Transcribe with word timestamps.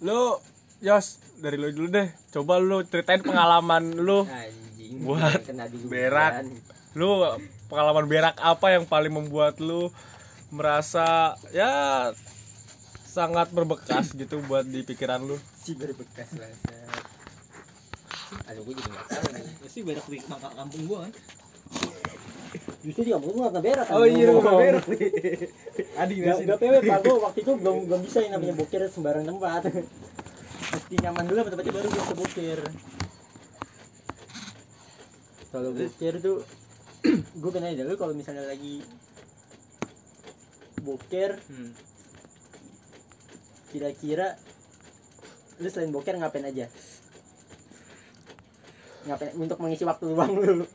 Lu 0.00 0.40
Yos 0.80 1.20
dari 1.44 1.60
lu 1.60 1.68
dulu 1.68 1.92
deh. 1.92 2.08
Coba 2.32 2.56
lu 2.56 2.80
ceritain 2.88 3.20
pengalaman 3.20 3.92
lu 4.00 4.24
anjing 4.24 5.04
Buat 5.04 5.44
berak. 5.92 6.48
lu 6.96 7.20
pengalaman 7.68 8.08
berak 8.08 8.32
apa 8.40 8.72
yang 8.72 8.88
paling 8.88 9.12
membuat 9.12 9.60
lu 9.60 9.92
merasa 10.48 11.36
ya 11.52 12.08
sangat 13.04 13.52
berbekas 13.52 14.16
gitu 14.16 14.40
buat 14.48 14.64
di 14.64 14.80
pikiran 14.80 15.20
lu? 15.20 15.36
Si 15.60 15.76
berbekas 15.76 16.32
bahasa 16.40 16.72
aduh 18.48 18.66
gue 18.66 18.74
jadi 18.74 18.90
nggak 18.90 19.06
tahu 19.12 19.26
nih. 19.30 19.44
Pasti 19.60 19.80
berak 19.84 20.06
di 20.08 20.18
kampung 20.24 20.82
gua 20.88 21.04
kan. 21.04 21.12
Justru 22.84 23.02
di 23.06 23.10
kampung 23.12 23.32
gue 23.34 23.42
nggak 23.50 23.64
berak 23.64 23.86
kan? 23.90 23.94
Oh 23.98 24.06
iya, 24.06 24.30
nggak 24.30 24.56
berak. 24.60 24.84
Adi 25.98 26.14
Gak, 26.22 26.36
gak 26.46 26.58
pewe 26.62 26.78
pak. 26.84 26.98
Gue 27.02 27.16
waktu 27.18 27.38
itu 27.42 27.52
belum 27.58 27.76
belum 27.90 28.00
bisa 28.06 28.18
yang 28.22 28.32
namanya 28.38 28.54
boker 28.54 28.82
sembarang 28.90 29.24
tempat. 29.26 29.62
Mesti 30.74 30.94
nyaman 31.06 31.24
dulu 31.30 31.38
sama 31.38 31.50
tempatnya 31.54 31.74
baru 31.78 31.86
gue 31.86 32.00
bisa 32.02 32.14
boker 32.18 32.60
Kalau 35.54 35.70
boker 35.70 36.14
tuh 36.18 36.38
Gue 37.40 37.50
pengen 37.54 37.64
nanya 37.70 37.86
dulu 37.86 37.94
kalau 37.94 38.14
misalnya 38.16 38.42
lagi 38.42 38.82
Boker 40.82 41.38
Hmm. 41.46 41.70
Kira-kira 43.70 44.34
Lu 45.62 45.70
selain 45.70 45.94
boker 45.94 46.18
ngapain 46.18 46.42
aja? 46.42 46.66
Ngapain 49.06 49.30
untuk 49.38 49.62
mengisi 49.62 49.86
waktu 49.86 50.10
luang 50.10 50.34
lu 50.34 50.66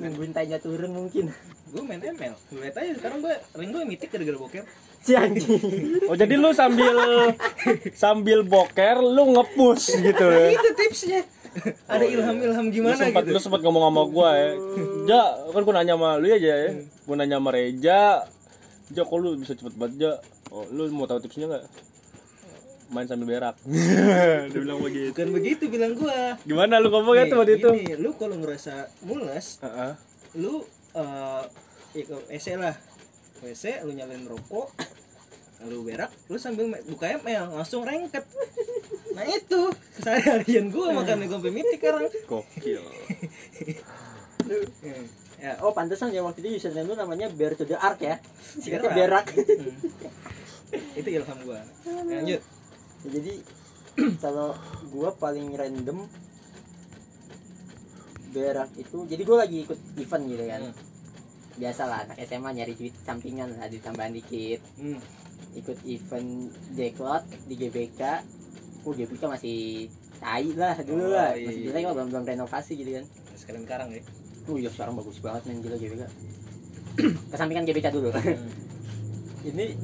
Nungguin 0.00 0.32
tanya 0.34 0.58
turun 0.58 0.90
mungkin. 0.90 1.30
Gue 1.70 1.82
main 1.82 2.00
ML. 2.00 2.34
Lu 2.54 2.58
lihat 2.62 2.76
aja 2.78 2.92
sekarang 2.98 3.18
gue 3.22 3.34
ring 3.58 3.70
gue 3.74 3.82
mitik 3.86 4.08
gara-gara 4.10 4.38
boker. 4.38 4.64
Si 5.04 5.12
anjing. 5.12 5.60
Oh 6.08 6.16
jadi 6.16 6.34
lu 6.40 6.50
sambil 6.56 6.96
sambil 7.92 8.40
boker 8.40 9.04
lu 9.04 9.36
ngepush 9.36 10.00
gitu 10.00 10.24
ya? 10.24 10.48
Itu 10.56 10.70
tipsnya. 10.72 11.20
Ada 11.86 12.04
ilham-ilham 12.08 12.66
lu 12.66 12.74
gimana 12.74 12.98
sempat 12.98 13.22
gitu. 13.28 13.36
lu 13.36 13.40
sempat 13.40 13.60
ngomong 13.62 13.82
sama 13.86 14.02
gua 14.10 14.28
ya. 14.34 14.50
Ja 15.06 15.22
kan 15.54 15.62
gua 15.62 15.74
nanya 15.78 15.94
sama 15.94 16.18
lu 16.18 16.26
aja 16.32 16.52
ya. 16.66 16.70
Gua 17.06 17.14
nanya 17.20 17.36
sama 17.38 17.50
Reja. 17.52 18.26
Ja 18.90 19.02
kok 19.04 19.18
lu 19.20 19.36
bisa 19.38 19.52
cepet 19.54 19.74
banget 19.76 19.94
Ja? 20.02 20.12
Oh 20.50 20.66
lu 20.72 20.88
mau 20.90 21.06
tahu 21.06 21.20
tipsnya 21.22 21.46
nggak 21.52 21.64
main 22.88 23.06
sambil 23.06 23.26
berak 23.30 23.56
dia 24.52 24.60
bilang 24.60 24.80
begitu 24.80 25.10
Bukan 25.14 25.28
begitu 25.32 25.64
bilang 25.68 25.92
gua. 25.94 26.36
gimana 26.44 26.76
lu 26.78 26.92
ngomongnya 26.92 27.26
tuh 27.26 27.38
waktu 27.40 27.56
itu 27.58 27.70
Gini, 27.72 27.94
lu 27.96 28.10
kalau 28.14 28.36
ngerasa 28.36 28.90
mules, 29.02 29.58
Heeh. 29.60 29.92
lu 30.36 30.62
eh 30.94 31.42
ya 31.94 32.02
ke 32.04 32.16
WC 32.28 32.46
lah. 32.58 32.74
WC 33.40 33.82
lu 33.82 33.94
nyalain 33.94 34.26
rokok, 34.26 34.68
lu 35.70 35.82
berak, 35.82 36.10
lu 36.26 36.36
sambil 36.36 36.66
buka 36.86 37.18
ML 37.18 37.54
langsung 37.54 37.82
rengket. 37.82 38.24
Nah 39.14 39.22
itu 39.30 39.70
keseharian 39.94 40.74
gua 40.74 40.90
makanya 40.90 41.30
gue 41.30 41.52
mitik 41.54 41.78
sekarang. 41.78 42.10
gokil 42.26 42.82
Ya, 45.38 45.60
Oh 45.60 45.70
pantesan 45.70 46.08
ya 46.10 46.24
waktu 46.24 46.40
itu 46.40 46.56
username 46.58 46.88
lu 46.88 46.96
namanya 46.96 47.28
Bear 47.28 47.52
to 47.52 47.62
the 47.62 47.76
Ark 47.76 48.00
ya 48.00 48.16
Singkatnya 48.58 48.90
Berak. 48.90 49.28
berak 49.28 49.44
hmm. 49.54 50.98
itu 50.98 51.08
ilham 51.14 51.38
gua. 51.44 51.60
Ya, 51.84 52.16
Lanjut. 52.18 52.42
Ya, 53.04 53.08
Jadi 53.12 53.34
kalau 54.24 54.56
gua 54.88 55.12
paling 55.14 55.52
random 55.52 56.08
berak 58.32 58.66
itu 58.74 59.06
jadi 59.06 59.22
gua 59.22 59.36
lagi 59.40 59.62
ikut 59.62 59.78
event 59.96 60.24
gitu 60.26 60.44
kan 60.44 60.62
Hmm. 60.64 60.74
biasalah 61.54 62.02
anak 62.02 62.18
SMA 62.20 62.50
nyari 62.50 62.74
duit 62.74 62.90
sampingan 62.98 63.54
lah 63.54 63.70
ditambahan 63.70 64.10
dikit 64.10 64.58
Hmm. 64.74 64.98
ikut 65.54 65.78
event 65.84 66.30
Jacklot 66.72 67.22
di 67.46 67.54
GBK 67.54 68.00
oh 68.82 68.90
GBK 68.90 69.22
masih 69.28 69.86
tai 70.18 70.50
lah 70.52 70.74
dulu 70.80 71.04
Oh, 71.04 71.14
lah 71.14 71.30
iya, 71.32 71.46
masih 71.46 71.60
iya. 71.60 71.66
jelek 71.70 71.82
lah 71.84 71.94
belum 71.94 72.08
belum 72.10 72.24
renovasi 72.26 72.72
gitu 72.74 72.90
kan 72.92 73.04
Sekalian 73.36 73.64
karang 73.64 73.88
ya. 73.88 74.02
oh 74.44 74.58
ya 74.58 74.66
sekarang 74.68 74.98
bagus 74.98 75.22
banget 75.22 75.42
main 75.46 75.62
gila 75.62 75.76
GBK 75.78 76.02
kesampingan 77.30 77.64
GBK 77.64 77.86
dulu 77.92 78.10
Hmm. 78.10 78.50
ini 79.48 79.78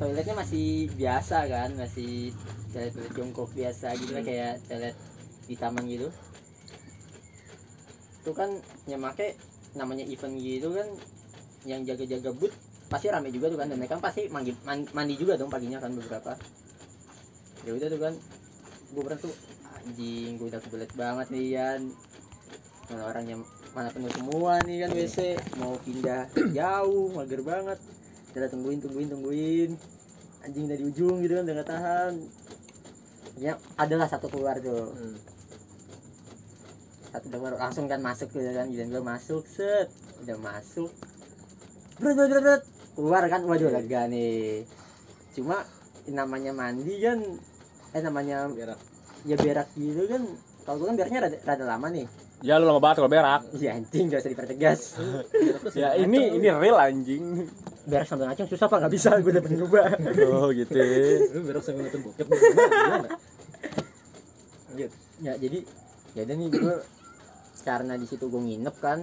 toiletnya 0.00 0.32
masih 0.32 0.88
biasa 0.96 1.44
kan 1.44 1.70
masih 1.76 2.32
toilet 2.72 2.92
toilet 2.96 3.12
jongkok 3.12 3.52
biasa 3.52 3.92
gitu 4.00 4.16
lah 4.16 4.24
Hmm. 4.24 4.30
kayak 4.32 4.54
toilet 4.64 4.96
di 5.44 5.54
taman 5.60 5.84
gitu. 5.84 6.08
Itu 8.24 8.32
kan 8.32 8.48
yang 8.88 9.04
make 9.04 9.36
namanya 9.76 10.08
event 10.08 10.34
gitu 10.40 10.72
kan 10.72 10.88
yang 11.68 11.84
jaga-jaga 11.84 12.32
booth 12.32 12.56
pasti 12.88 13.06
rame 13.12 13.28
juga 13.28 13.52
tuh 13.52 13.60
kan 13.60 13.68
dan 13.68 13.76
mereka 13.76 14.00
kan 14.00 14.02
pasti 14.08 14.26
mandi, 14.32 14.56
man- 14.64 14.88
mandi 14.96 15.14
juga 15.14 15.36
dong 15.36 15.52
paginya 15.52 15.78
kan 15.78 15.92
beberapa. 15.92 16.32
Ya 17.68 17.76
udah 17.76 17.88
tuh 17.92 18.00
kan 18.00 18.14
gue 18.90 19.02
pernah 19.04 19.20
tuh 19.20 19.34
anjing 19.84 20.40
gue 20.40 20.48
udah 20.48 20.60
kebelet 20.64 20.92
banget 20.96 21.26
nih 21.28 21.46
kan 21.54 21.80
mana 22.90 23.02
orangnya 23.06 23.36
mana 23.70 23.88
penuh 23.94 24.10
semua 24.10 24.58
nih 24.66 24.82
kan 24.82 24.90
WC 24.90 25.18
mau 25.62 25.78
pindah 25.78 26.26
jauh 26.50 27.14
mager 27.14 27.40
banget 27.46 27.78
kita 28.30 28.46
tungguin 28.50 28.78
tungguin 28.78 29.08
tungguin. 29.10 29.70
Anjing 30.40 30.66
dari 30.70 30.82
ujung 30.86 31.20
gitu 31.20 31.36
kan 31.36 31.44
udah 31.44 31.66
tahan. 31.66 32.12
Ya 33.40 33.56
adalah 33.76 34.08
satu 34.08 34.30
keluar 34.30 34.58
tuh. 34.60 34.92
Hmm. 34.94 35.16
satu 37.10 37.26
keluar 37.26 37.58
langsung 37.58 37.90
kan 37.90 37.98
masuk 37.98 38.30
gitu 38.30 38.54
kan 38.54 38.70
dan 38.70 38.86
gue 38.86 39.02
masuk 39.02 39.42
set. 39.50 39.90
Udah 40.22 40.38
masuk. 40.38 40.90
Brut 41.98 42.14
brut 42.14 42.30
brut, 42.30 42.42
brut. 42.42 42.62
keluar 42.94 43.22
kan 43.26 43.42
waduh 43.44 43.68
lega 43.68 44.06
nih. 44.06 44.62
Cuma 45.34 45.66
namanya 46.06 46.54
mandi 46.54 47.02
kan 47.02 47.18
eh 47.90 48.02
namanya 48.02 48.46
Berak. 48.46 48.78
ya 49.26 49.36
berak 49.36 49.68
gitu 49.74 50.06
kan. 50.06 50.22
Kalau 50.62 50.76
gue 50.78 50.86
kan 50.86 50.96
beraknya 50.96 51.20
rada, 51.26 51.38
rada 51.42 51.64
lama 51.66 51.86
nih. 51.90 52.06
Ya 52.40 52.56
lu 52.56 52.64
lama 52.70 52.80
banget 52.80 53.02
kalau 53.02 53.10
berak. 53.10 53.42
Iya 53.58 53.76
anjing 53.76 54.06
gak 54.08 54.20
usah 54.22 54.32
dipertegas. 54.32 54.80
Ya 55.80 55.98
ini 55.98 56.40
ini 56.40 56.46
real 56.46 56.78
anjing 56.78 57.50
berak 57.90 58.06
sambil 58.06 58.24
ngacung 58.24 58.46
susah 58.46 58.64
pak 58.64 58.78
nggak 58.78 58.92
bisa 58.92 59.10
gue 59.16 59.28
udah 59.28 59.42
pernah 59.42 59.58
nyoba 59.58 59.82
oh 60.30 60.48
gitu 60.50 60.78
Lu 61.28 61.40
berak 61.42 61.60
sambil 61.60 61.82
nonton 61.84 62.00
bokep 62.00 62.24
gimana? 62.24 63.08
Lanjut. 64.70 64.90
ya 65.18 65.32
jadi 65.34 65.58
ya 66.12 66.22
udah 66.22 66.36
nih 66.36 66.48
gue 66.48 66.74
karena 67.60 67.94
di 67.94 68.06
situ 68.06 68.24
gue 68.24 68.40
nginep 68.40 68.76
kan 68.78 69.02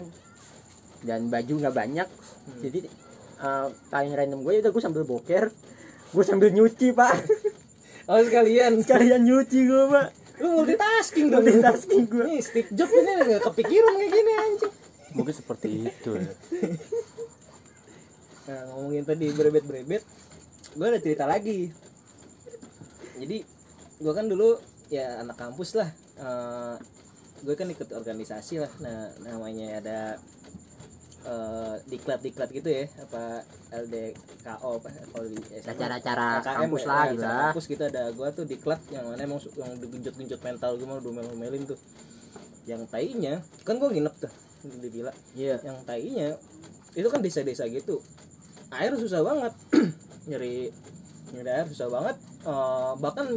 dan 1.02 1.28
baju 1.28 1.54
nggak 1.58 1.76
banyak 1.76 2.10
Hmm. 2.48 2.64
jadi 2.64 2.80
eh, 3.38 3.68
paling 3.92 4.14
random 4.14 4.40
gue 4.40 4.54
udah 4.58 4.72
gue 4.72 4.80
sambil 4.80 5.04
boker 5.04 5.52
gue 6.08 6.24
sambil 6.24 6.48
nyuci 6.50 6.90
pak 6.92 7.28
Oh 8.08 8.16
sekalian. 8.18 8.80
sekalian 8.80 9.20
nyuci 9.22 9.68
gue 9.68 9.84
pak 9.86 10.08
Lu 10.38 10.48
multitasking 10.56 11.28
dong. 11.28 11.44
multitasking 11.44 12.08
gue 12.08 12.24
Nih 12.26 12.40
Steve 12.40 12.72
Jobs 12.72 12.88
ini 12.90 13.12
nggak 13.12 13.44
kepikiran 13.44 13.94
kayak 13.96 14.12
gini 14.12 14.32
anjing. 14.34 14.74
mungkin 15.10 15.34
seperti 15.34 15.68
itu 15.86 16.10
ya 16.16 16.32
Nah 18.48 18.60
ngomongin 18.72 19.04
tadi 19.04 19.28
berebet-berebet, 19.36 20.04
gue 20.76 20.86
ada 20.88 21.00
cerita 21.04 21.28
lagi. 21.28 21.68
Jadi 23.20 23.44
gue 23.98 24.14
kan 24.16 24.26
dulu 24.30 24.56
ya 24.88 25.20
anak 25.20 25.36
kampus 25.36 25.76
lah. 25.76 25.90
Eh, 26.16 26.76
gue 27.44 27.56
kan 27.60 27.68
ikut 27.68 27.92
organisasi 27.92 28.64
lah. 28.64 28.72
Nah 28.80 29.12
namanya 29.28 29.84
ada 29.84 30.00
eh 31.28 31.76
diklat-diklat 31.92 32.56
gitu 32.56 32.72
ya, 32.72 32.88
apa 33.04 33.44
LDKO 33.76 34.80
apa 34.80 34.90
kalau 35.12 35.28
di 35.28 35.36
eh, 35.52 35.60
acara-acara 35.60 36.40
kampus 36.40 36.88
ya, 36.88 36.88
lah 36.88 37.04
gitu 37.12 37.26
lah 37.28 37.52
kampus 37.52 37.68
kita 37.68 37.84
ada. 37.92 38.04
Gua 38.16 38.32
tuh 38.32 38.48
diklat 38.48 38.80
yang 38.96 39.12
mana 39.12 39.28
emang 39.28 39.44
yang 39.60 39.76
digenjot-genjot 39.76 40.40
mental 40.40 40.80
gue 40.80 40.88
mau 40.88 41.04
domel-domelin 41.04 41.68
tuh. 41.68 41.76
Yang 42.64 42.88
tainya 42.88 43.44
kan 43.68 43.76
gua 43.76 43.92
nginep 43.92 44.16
tuh 44.24 44.32
di 44.80 44.88
villa. 44.88 45.12
Iya. 45.36 45.60
Yang 45.68 45.78
tainya 45.84 46.30
itu 46.96 47.08
kan 47.12 47.20
desa-desa 47.20 47.68
gitu 47.68 48.00
air 48.74 48.92
susah 49.00 49.22
banget. 49.24 49.54
Nyari 50.30 50.72
nyari 51.36 51.50
air 51.52 51.68
susah 51.72 51.88
banget. 51.92 52.16
Eh, 52.48 52.92
bahkan 53.00 53.28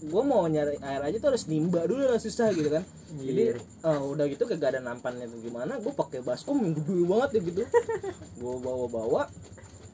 gue 0.00 0.22
mau 0.24 0.48
nyari 0.48 0.80
air 0.80 1.00
aja 1.04 1.16
tuh 1.20 1.28
harus 1.32 1.44
nimba 1.44 1.84
dulu 1.84 2.08
lah 2.08 2.20
susah 2.20 2.52
gitu 2.56 2.68
kan. 2.72 2.84
Jadi 3.20 3.42
eh, 3.60 4.00
udah 4.00 4.24
gitu 4.28 4.44
kagak 4.48 4.76
ada 4.76 4.80
nampannya 4.80 5.28
tuh 5.28 5.40
gimana 5.42 5.76
gue 5.80 5.92
pakai 5.92 6.20
baskom 6.24 6.60
yang 6.64 6.72
gede 6.76 7.04
banget 7.04 7.30
ya 7.36 7.40
gitu. 7.44 7.62
Gue 8.40 8.54
bawa 8.60 8.86
bawa 8.88 9.22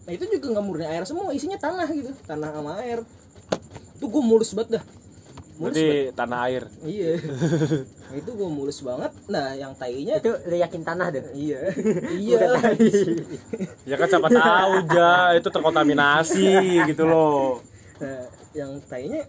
nah 0.07 0.15
itu 0.15 0.23
juga 0.31 0.55
nggak 0.55 0.63
murni 0.71 0.87
air 0.87 1.03
semua 1.03 1.35
isinya 1.35 1.59
tanah 1.59 1.91
gitu 1.91 2.15
tanah 2.31 2.55
sama 2.55 2.79
air. 2.79 3.03
Itu 3.99 4.07
gue 4.07 4.23
mulus 4.23 4.55
banget 4.55 4.79
dah 4.79 4.85
mulus 5.57 5.73
banget. 5.73 5.89
berarti 5.89 6.17
tanah 6.17 6.39
air. 6.49 6.65
Iya. 6.85 7.13
Nah, 8.07 8.15
itu 8.21 8.31
gue 8.37 8.49
mulus 8.49 8.79
banget. 8.85 9.13
Nah 9.33 9.47
yang 9.57 9.73
tainya 9.75 10.15
itu 10.21 10.31
yakin 10.53 10.83
tanah 10.85 11.07
deh? 11.13 11.25
Iya. 11.33 11.61
Iya. 12.27 12.39
Ya 13.89 13.95
kan 13.97 14.07
siapa 14.09 14.29
tahu 14.29 14.73
ja. 14.93 15.33
Itu 15.37 15.49
terkontaminasi 15.49 16.85
gitu 16.93 17.05
loh. 17.09 17.65
Nah, 18.01 18.29
yang 18.53 18.77
tainya 18.85 19.25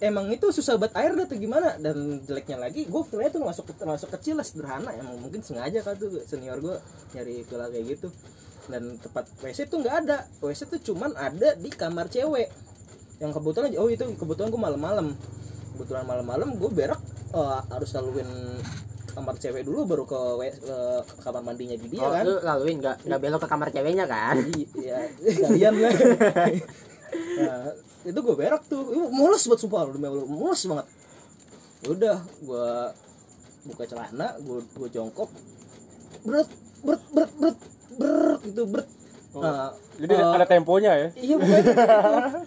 emang 0.00 0.28
itu 0.32 0.48
susah 0.52 0.76
buat 0.80 0.92
air 0.96 1.16
dah 1.16 1.26
tuh 1.28 1.38
gimana? 1.40 1.76
Dan 1.80 2.20
jeleknya 2.24 2.60
lagi 2.60 2.84
gue 2.84 3.02
villa 3.08 3.28
tuh 3.32 3.42
masuk 3.44 3.64
termasuk 3.76 4.08
kecil 4.20 4.36
lah 4.36 4.46
sederhana. 4.46 4.92
Emang 4.92 5.16
mungkin 5.16 5.40
sengaja 5.40 5.80
kan 5.80 5.96
tuh 5.96 6.20
senior 6.28 6.60
gue 6.60 6.76
nyari 7.16 7.44
villa 7.48 7.66
kayak 7.72 7.84
gitu. 7.96 8.08
Dan 8.68 9.00
tempat 9.00 9.26
WC 9.40 9.66
tuh 9.72 9.80
nggak 9.80 9.96
ada. 10.06 10.28
WC 10.44 10.68
tuh 10.68 10.80
cuman 10.92 11.16
ada 11.16 11.56
di 11.56 11.72
kamar 11.72 12.12
cewek. 12.12 12.52
Yang 13.20 13.32
kebetulan 13.36 13.68
oh 13.76 13.88
itu 13.88 14.04
kebetulan 14.16 14.48
gue 14.48 14.60
malam-malam 14.60 15.16
kebetulan 15.80 16.04
malam-malam 16.04 16.60
gue 16.60 16.70
berak 16.76 17.00
eh, 17.32 17.60
harus 17.72 17.88
laluin 17.96 18.28
kamar 19.16 19.34
cewek 19.40 19.64
dulu 19.64 19.88
baru 19.88 20.04
ke, 20.04 20.20
W- 20.36 20.60
ke 20.60 20.76
kamar 21.24 21.40
mandinya 21.40 21.74
di 21.80 21.88
dia 21.88 22.04
oh, 22.04 22.12
kan? 22.12 22.22
lu 22.28 22.36
laluin 22.44 22.76
nggak 22.84 22.96
nggak 23.08 23.20
belok 23.24 23.40
ke 23.40 23.48
kamar 23.48 23.68
ceweknya 23.72 24.04
kan? 24.04 24.36
Jadi, 24.38 24.60
ya 24.76 25.00
kalian 25.40 25.74
lah 25.80 25.92
nah, 27.40 27.70
itu 28.06 28.18
gue 28.20 28.36
berak 28.36 28.62
tuh. 28.68 29.10
Mulus 29.10 29.48
banget 29.48 29.60
sumpah 29.66 29.88
lu 29.88 29.98
mulus 30.28 30.62
banget. 30.68 30.86
Ya 31.80 31.88
udah 31.96 32.16
gue 32.44 32.68
buka 33.72 33.82
celana 33.88 34.36
gue 34.36 34.60
gue 34.62 34.88
jongkok. 34.92 35.32
Berat 36.22 36.48
berat 36.84 37.02
berat 37.10 37.32
berat 37.40 37.58
berat 37.98 38.40
gitu 38.46 38.62
berat 38.68 38.88
nah, 39.36 39.70
Jadi 40.00 40.14
eh, 40.16 40.32
ada 40.34 40.46
temponya 40.48 40.92
ya. 40.96 41.08
Iya 41.14 41.34
bukan. 41.38 41.62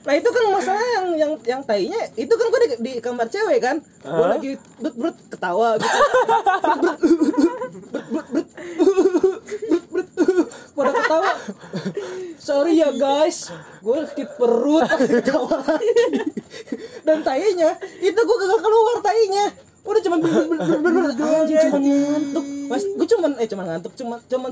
nah 0.03 0.13
itu 0.18 0.30
kan 0.33 0.44
masalah 0.51 0.83
yang 0.83 1.07
yang 1.15 1.31
yang 1.45 1.62
tainya 1.63 2.01
itu 2.18 2.33
kan 2.33 2.45
gue 2.50 2.59
di, 2.59 2.68
di 2.81 2.91
kamar 3.00 3.27
cewek 3.30 3.59
kan. 3.63 3.75
Gue 4.03 4.25
Hah? 4.25 4.30
lagi 4.35 4.51
brut 4.81 4.95
brut 4.97 5.18
ketawa 5.31 5.80
gitu. 5.80 5.88
Brut, 5.88 6.89
brut, 6.91 7.00
brut, 7.94 8.07
brut, 8.12 8.27
brut. 8.33 8.47
Brut, 9.94 10.09
brut. 10.12 10.47
Pada 10.74 10.91
ketawa. 10.91 11.31
Sorry 12.41 12.74
ya 12.81 12.89
guys, 12.91 13.53
gue 13.80 13.97
sakit 14.09 14.30
perut. 14.35 14.83
Dan 17.07 17.18
tainya 17.21 17.77
itu 18.01 18.19
gue 18.19 18.38
kagak 18.41 18.62
keluar 18.65 18.97
tainya. 19.00 19.45
Udah 19.83 20.01
cuman 20.01 20.18
ber- 20.24 20.31
ber- 20.31 20.47
ber- 20.47 20.80
ber- 20.80 20.94
ber- 20.95 21.44
anjing 21.44 21.59
cuman 21.68 21.81
ngantuk. 21.83 22.45
Mas, 22.71 22.83
gue 22.88 23.07
cuman 23.07 23.31
eh 23.35 23.47
cuman 23.51 23.65
ngantuk, 23.68 23.94
cuman 24.00 24.18
cuman 24.31 24.51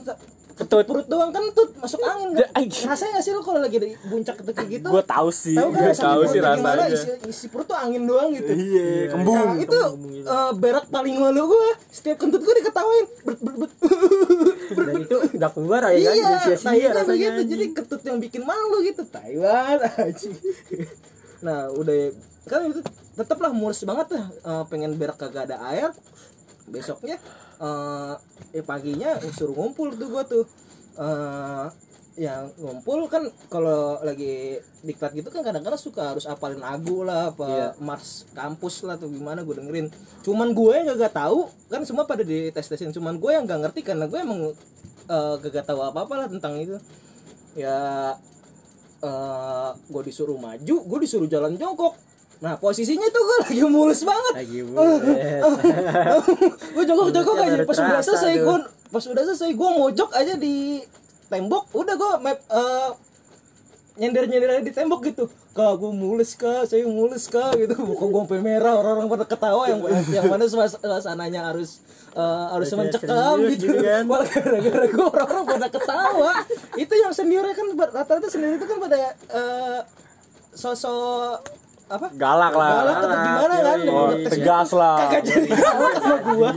Ketut. 0.51 0.85
perut 0.85 1.07
doang 1.07 1.31
kan 1.33 1.41
tuh 1.55 1.73
masuk 1.79 2.03
angin 2.03 2.37
kan. 2.37 2.47
Rasanya 2.61 3.17
nggak 3.17 3.23
sih 3.23 3.31
lo 3.33 3.41
kalau 3.41 3.59
lagi 3.63 3.77
di 3.79 3.95
puncak 3.97 4.35
ketika 4.43 4.61
gitu? 4.67 4.87
Gue 4.91 5.03
tahu 5.07 5.29
sih, 5.31 5.55
Tahu 5.55 5.69
kan 5.73 5.95
tahu 5.95 6.21
sih 6.27 6.39
rasanya. 6.43 6.85
Isi, 6.91 7.09
isi 7.25 7.45
perut 7.47 7.65
tuh 7.65 7.79
angin 7.79 8.03
doang 8.05 8.29
gitu. 8.35 8.51
Iya, 8.51 9.15
kembung. 9.15 9.39
Nah, 9.39 9.55
itu 9.57 9.79
eh, 10.21 10.51
berak 10.59 10.85
paling 10.91 11.15
malu 11.17 11.49
gue. 11.49 11.69
Setiap 11.89 12.19
kentut 12.21 12.43
gue 12.43 12.53
diketawain. 12.61 13.05
Ber, 13.25 13.35
ber, 13.39 13.53
ber. 13.65 13.69
dan 14.85 14.95
itu 15.01 15.17
nggak 15.33 15.51
keluar 15.55 15.81
ya 15.87 15.89
kan 15.89 15.95
iya, 15.95 16.11
Jadi 16.11 16.35
sia-sia 16.45 16.87
kan 16.91 16.93
rasanya 17.07 17.29
begitu. 17.39 17.41
Jadi 17.55 17.65
ketut 17.73 18.01
yang 18.05 18.17
bikin 18.19 18.41
malu 18.43 18.77
gitu. 18.83 19.01
Taiwan 19.07 19.79
anjing. 19.97 20.35
Nah, 21.41 21.71
udah 21.73 22.11
kan 22.45 22.69
itu 22.69 22.81
tetaplah 23.13 23.51
mulus 23.51 23.83
banget 23.83 24.07
lah 24.15 24.25
Eh, 24.31 24.63
pengen 24.71 24.95
berak 24.95 25.19
kagak 25.19 25.51
ada 25.51 25.57
air. 25.71 25.89
Besoknya 26.67 27.17
eh 27.61 28.13
eh, 28.57 28.63
paginya 28.65 29.15
suruh 29.31 29.53
ngumpul 29.53 29.93
tuh 29.93 30.07
gua 30.09 30.23
tuh. 30.25 30.45
eh 30.91 31.67
yang 32.19 32.51
ngumpul 32.59 33.07
kan 33.07 33.23
kalau 33.47 33.95
lagi 34.03 34.59
diklat 34.83 35.15
gitu 35.15 35.31
kan 35.31 35.47
kadang-kadang 35.47 35.79
suka 35.79 36.11
harus 36.11 36.27
apalin 36.27 36.59
lagu 36.59 37.07
lah 37.07 37.31
apa 37.31 37.47
Iya. 37.47 37.67
mars 37.79 38.27
kampus 38.35 38.83
lah 38.83 38.99
tuh 38.99 39.07
gimana 39.07 39.47
gue 39.47 39.55
dengerin 39.55 39.87
cuman 40.19 40.51
gue 40.51 40.75
yang 40.75 40.99
gak 40.99 41.15
tahu 41.15 41.47
kan 41.71 41.87
semua 41.87 42.03
pada 42.03 42.27
di 42.27 42.51
tes 42.51 42.67
tesin 42.67 42.91
cuman 42.91 43.15
gue 43.15 43.31
yang 43.31 43.47
gak 43.47 43.63
ngerti 43.63 43.79
karena 43.87 44.11
gue 44.11 44.19
emang 44.19 44.51
eh, 45.07 45.33
gak 45.39 45.63
tahu 45.63 45.79
apa 45.79 46.03
apa 46.03 46.13
lah 46.19 46.27
tentang 46.27 46.59
itu 46.59 46.75
ya 47.55 47.79
eh 49.01 49.69
gue 49.87 50.01
disuruh 50.03 50.35
maju 50.35 50.75
gue 50.83 50.99
disuruh 51.01 51.31
jalan 51.31 51.55
jongkok 51.55 51.95
nah 52.41 52.57
posisinya 52.57 53.05
tuh 53.07 53.21
gue 53.21 53.37
lagi 53.43 53.61
mulus 53.63 54.01
banget 54.01 54.33
lagi 54.35 54.59
Eh, 54.59 54.65
bulet 54.65 54.97
gue 56.73 56.83
jongkok 56.83 57.07
jongkok 57.11 57.33
Mulutnya 57.35 57.53
aja 57.55 57.69
pas 57.69 57.77
udah 57.79 58.01
selesai 58.01 58.33
gue 58.35 58.57
pas 58.89 59.03
udah 59.05 59.23
selesai 59.23 59.49
gue 59.51 59.69
mojok 59.71 60.09
aja 60.11 60.33
di 60.35 60.81
tembok 61.27 61.69
udah 61.71 61.95
gue 61.95 62.11
map 62.19 62.39
eh, 62.41 62.89
nyender 63.93 64.25
nyender 64.25 64.49
aja 64.51 64.63
di 64.63 64.73
tembok 64.73 65.05
gitu 65.05 65.29
kak 65.51 65.73
gue 65.77 65.91
mulus 65.91 66.33
kak 66.33 66.65
saya 66.65 66.81
mulus 66.83 67.27
kak 67.27 67.53
gitu 67.57 67.77
muka 67.77 68.03
gue 68.03 68.21
sampai 68.25 68.39
merah 68.41 68.73
orang-orang 68.73 69.07
pada 69.07 69.25
ketawa 69.27 69.63
yang 69.67 69.79
yang 70.09 70.25
mana 70.25 70.49
suas- 70.49 70.75
suasananya 70.75 71.45
harus 71.45 71.77
eh, 72.11 72.45
harus 72.49 72.73
mencekam 72.73 73.37
gitu, 73.45 73.69
gitu 73.69 73.77
kan. 73.79 74.01
malah 74.03 74.25
gara-gara 74.25 74.85
gue 74.89 75.05
orang-orang 75.05 75.45
pada 75.45 75.67
ketawa 75.69 76.31
itu 76.73 76.93
yang 76.95 77.13
sendiri 77.13 77.53
kan 77.53 77.67
rata-rata 77.77 78.27
sendiri 78.27 78.57
itu 78.57 78.65
kan 78.65 78.81
pada 78.81 78.97
eh, 79.29 79.79
sosok 80.51 81.60
apa 81.91 82.07
Galak 82.13 82.53
lah. 82.53 82.71
galak 82.73 82.95
atau 82.95 83.09
gimana 83.11 83.55
kan 83.59 83.79
Oh, 83.85 84.09
tegas 84.25 84.69
lah. 84.71 84.97
kagak 85.03 85.21
jadi 85.27 85.49
sama 85.51 85.87
gua 86.25 86.51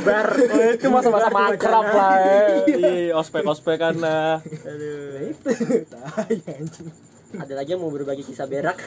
bar 0.00 0.28
Oh, 0.32 0.64
itu 0.66 0.86
masa-masa 0.88 1.28
makrab 1.28 1.86
lah 1.86 2.14
ya. 2.16 2.38
Iya, 2.66 3.12
ospek-ospek 3.14 3.76
kan 3.76 3.94
nah. 3.94 4.40
aduh 4.40 5.28
itu 5.28 5.50
tai 5.86 6.36
anjing 6.48 6.88
ada 7.30 7.52
lagi 7.54 7.70
yang 7.70 7.80
mau 7.80 7.88
berbagi 7.88 8.22
kisah 8.22 8.48
berak 8.48 8.80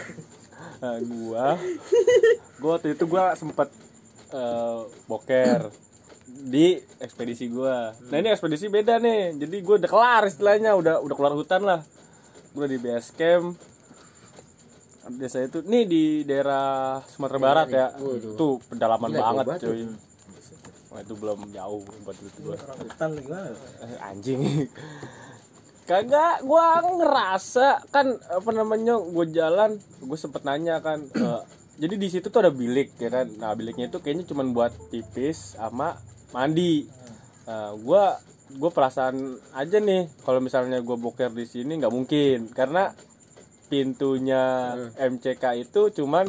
Nah, 0.77 0.97
gua 0.99 1.61
gua 2.57 2.71
waktu 2.75 2.93
itu 2.93 3.05
gua 3.05 3.33
sempet 3.33 3.69
eh, 4.31 4.79
boker 5.05 5.69
di 6.25 6.73
ekspedisi 6.97 7.45
gua. 7.45 7.93
Nah, 8.07 8.17
ini 8.17 8.29
ekspedisi 8.29 8.65
beda 8.65 8.97
nih. 8.97 9.35
Jadi 9.35 9.61
gua 9.61 9.77
udah 9.77 9.85
kelar 9.85 10.23
istilahnya, 10.25 10.73
udah 10.73 10.97
udah 10.99 11.11
keluar 11.11 11.35
hutan 11.35 11.61
lah. 11.61 11.83
Gua 12.51 12.65
di 12.65 12.79
base 12.79 13.11
camp. 13.11 13.59
Desa 15.09 15.41
itu 15.41 15.65
nih 15.65 15.83
di 15.89 16.03
daerah 16.23 17.01
Sumatera 17.09 17.39
Barat 17.41 17.67
ya. 17.73 17.87
Waduh. 17.97 18.37
Itu 18.37 18.47
pedalaman 18.69 19.09
Gila, 19.09 19.21
banget, 19.43 19.65
cuy. 19.65 19.83
Wah, 20.91 20.99
itu 20.99 21.13
belum 21.15 21.39
jauh 21.55 21.81
buat 22.03 22.17
itu 22.19 22.39
gua. 22.43 22.59
orang 22.59 22.79
hutan 22.83 23.09
gimana 23.15 23.49
Eh, 23.79 23.97
anjing 24.03 24.39
kagak 25.89 26.43
gua 26.43 26.83
ngerasa 26.83 27.87
kan 27.95 28.19
apa 28.27 28.49
namanya 28.51 28.99
gua 28.99 29.23
jalan 29.23 29.79
gue 29.79 30.17
sempet 30.19 30.43
nanya 30.43 30.83
kan 30.83 31.07
eh, 31.15 31.41
jadi 31.79 31.95
di 31.95 32.07
situ 32.11 32.27
tuh 32.27 32.43
ada 32.43 32.51
bilik 32.51 32.91
ya 32.99 33.07
kan 33.07 33.27
nah 33.39 33.55
biliknya 33.55 33.87
itu 33.87 34.03
kayaknya 34.03 34.27
cuman 34.27 34.51
buat 34.51 34.75
pipis 34.91 35.55
sama 35.55 35.95
mandi 36.35 36.91
nah, 37.47 37.71
gua 37.79 38.19
gue 38.51 38.67
perasaan 38.67 39.39
aja 39.55 39.79
nih 39.79 40.11
kalau 40.27 40.43
misalnya 40.43 40.83
gue 40.83 40.97
boker 40.99 41.31
di 41.31 41.47
sini 41.47 41.79
nggak 41.79 41.93
mungkin 41.95 42.51
karena 42.51 42.91
pintunya 43.71 44.75
MCK 44.99 45.43
itu 45.63 46.03
cuman 46.03 46.27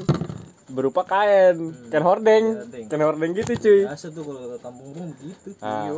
berupa 0.70 1.02
kain. 1.02 1.74
Kain 1.90 2.04
hordeng. 2.06 2.44
Hordeng. 2.54 2.86
kain 2.86 3.02
hordeng 3.02 3.30
gitu 3.34 3.52
cuy. 3.58 3.82
Biasa 3.84 4.06
tuh 4.14 4.22
kalau 4.22 4.40
ke 4.54 4.58
kampung 4.62 4.88
gue 4.94 5.04
begitu 5.18 5.48
Nah, 5.58 5.90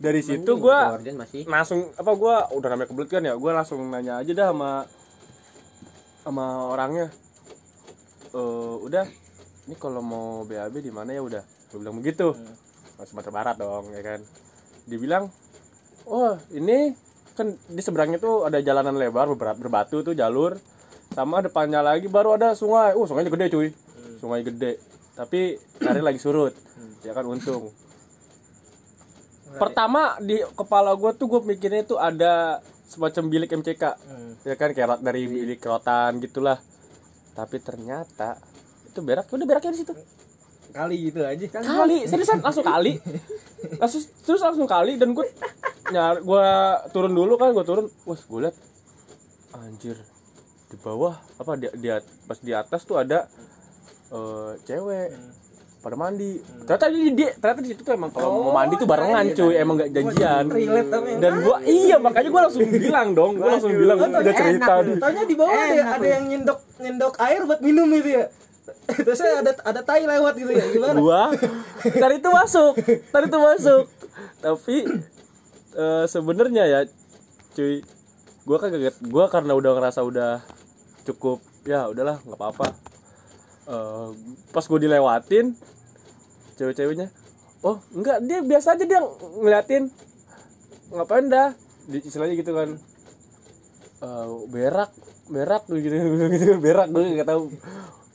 dari 0.00 0.20
situ 0.24 0.40
Mending 0.40 0.64
gua 0.64 0.78
Gordon 0.96 1.16
masih. 1.20 1.42
langsung 1.44 1.80
apa 1.92 2.12
gua 2.16 2.48
udah 2.56 2.68
namanya 2.72 2.88
kebelet 2.88 3.10
kan 3.12 3.22
ya 3.26 3.34
gua 3.36 3.52
langsung 3.60 3.80
nanya 3.92 4.22
aja 4.24 4.32
dah 4.32 4.48
sama 4.54 4.70
sama 6.24 6.46
orangnya. 6.72 7.12
Eh 8.32 8.74
udah 8.86 9.04
ini 9.68 9.74
kalau 9.76 10.00
mau 10.00 10.46
BAB 10.48 10.80
di 10.80 10.88
mana 10.94 11.12
ya 11.12 11.20
udah. 11.20 11.44
Gue 11.70 11.78
bilang 11.84 12.00
begitu. 12.00 12.32
Mas 12.96 13.12
Sumatera 13.12 13.32
Barat 13.32 13.56
dong 13.60 13.92
ya 13.92 14.00
kan. 14.00 14.20
Dibilang 14.88 15.28
oh 16.08 16.40
ini 16.56 16.96
kan 17.40 17.48
di 17.66 17.80
seberangnya 17.80 18.20
tuh 18.20 18.44
ada 18.44 18.60
jalanan 18.60 18.94
lebar 18.94 19.32
berba- 19.32 19.56
berbatu 19.56 20.04
tuh 20.04 20.12
jalur. 20.12 20.60
Sama 21.10 21.40
depannya 21.40 21.80
lagi 21.80 22.06
baru 22.06 22.36
ada 22.36 22.52
sungai. 22.52 22.92
Uh 22.92 23.02
sungainya 23.02 23.32
gede 23.32 23.46
cuy. 23.48 23.68
Sungai 24.20 24.44
gede. 24.44 24.76
Tapi 25.16 25.56
airnya 25.80 26.04
lagi 26.04 26.20
surut. 26.20 26.52
Ya 27.00 27.10
kan 27.10 27.24
untung. 27.24 27.72
Pertama 29.50 30.14
di 30.20 30.38
kepala 30.54 30.94
gue 30.94 31.10
tuh 31.12 31.26
gue 31.26 31.40
mikirnya 31.42 31.82
itu 31.82 31.98
ada 31.98 32.62
semacam 32.86 33.22
bilik 33.26 33.50
MCK 33.52 33.82
Hmm. 33.82 34.32
ya 34.42 34.54
kan 34.54 34.70
kayak 34.70 34.98
dari 35.00 35.26
bilik 35.26 35.58
rotan 35.60 36.22
gitulah. 36.22 36.62
Tapi 37.32 37.58
ternyata 37.58 38.38
itu 38.84 39.00
berak 39.00 39.26
udah 39.26 39.46
beraknya 39.46 39.74
di 39.74 39.80
situ. 39.82 39.94
Kali 40.70 41.10
gitu 41.10 41.26
aja. 41.26 41.42
Kali 41.58 42.06
seriusan 42.06 42.38
langsung 42.38 42.62
kali. 42.62 42.94
Langsung 43.82 44.00
terus 44.24 44.40
langsung 44.40 44.64
kali 44.64 44.96
dan 44.96 45.12
gue 45.12 45.26
nyar 45.92 46.16
gue 46.22 46.46
turun 46.94 47.12
dulu 47.12 47.34
kan 47.36 47.52
gue 47.52 47.64
turun. 47.66 47.86
Wah 48.06 48.18
gue 48.18 48.40
liat 48.46 48.56
anjir 49.50 49.98
di 50.70 50.76
bawah 50.78 51.18
apa 51.42 51.58
di, 51.58 51.66
di 51.82 51.90
pas 52.30 52.38
di 52.38 52.54
atas 52.54 52.86
tuh 52.86 53.02
ada 53.02 53.26
eh, 54.14 54.52
cewek 54.62 55.10
pada 55.80 55.96
mandi. 55.96 56.36
Ternyata 56.68 56.86
di, 56.92 57.00
di 57.16 57.24
ternyata 57.40 57.60
di 57.64 57.68
situ 57.72 57.80
tuh 57.82 57.96
emang 57.96 58.12
kalau 58.12 58.44
mau 58.44 58.52
mandi 58.52 58.76
tuh 58.76 58.84
barengan 58.84 59.24
cuy. 59.32 59.56
emang 59.56 59.80
gak 59.80 59.90
janjian. 59.96 60.44
dan 61.18 61.32
gua 61.40 61.56
iya 61.64 61.96
makanya 61.96 62.28
gua 62.28 62.42
langsung 62.46 62.68
bilang 62.76 63.08
dong. 63.16 63.40
Gua 63.40 63.56
langsung 63.56 63.72
bilang 63.72 63.96
udah 63.98 64.34
cerita 64.36 64.74
Tanya 64.84 65.22
di 65.24 65.34
bawah 65.34 65.56
ada, 65.56 65.72
Enak 65.72 65.96
ada 65.96 66.06
yang 66.06 66.24
nyendok 66.28 66.60
nyendok 66.78 67.14
air 67.24 67.40
buat 67.48 67.60
minum 67.64 67.88
itu 67.96 68.10
ya. 68.20 68.24
Terus 69.06 69.18
ada 69.24 69.50
ada 69.56 69.80
tai 69.82 70.04
lewat 70.04 70.34
gitu 70.36 70.52
ya. 70.52 70.64
Gimana? 70.68 70.94
gua 71.00 71.22
tadi 71.80 72.14
itu 72.20 72.28
masuk 72.28 72.72
tadi 73.10 73.26
itu 73.26 73.38
masuk. 73.40 73.84
Tapi 74.44 74.76
eh, 75.76 76.04
sebenarnya 76.06 76.64
ya 76.66 76.80
cuy 77.54 77.82
gua 78.46 78.56
kan 78.58 78.70
kaget 78.72 78.96
gua 79.06 79.28
karena 79.28 79.52
udah 79.54 79.72
ngerasa 79.76 80.00
udah 80.02 80.42
cukup 81.04 81.42
ya 81.66 81.88
udahlah 81.90 82.18
nggak 82.24 82.38
apa-apa. 82.38 82.68
Eh, 83.70 84.08
pas 84.50 84.64
gue 84.66 84.80
dilewatin 84.82 85.54
cewek-ceweknya 86.58 87.08
oh 87.62 87.78
enggak 87.94 88.18
dia 88.24 88.40
biasa 88.42 88.74
aja 88.74 88.84
dia 88.88 89.00
ngeliatin. 89.38 89.92
Ngapain 90.90 91.30
dah? 91.30 91.54
Di 91.86 92.02
istilahnya 92.02 92.34
gitu 92.34 92.50
kan. 92.56 92.74
Eh, 94.00 94.26
berak 94.50 94.90
berak 95.30 95.62
gitu 95.70 95.86
gitu 95.86 96.58
berak 96.64 96.88
gue 96.90 97.02
nggak 97.20 97.28
tahu. 97.28 97.52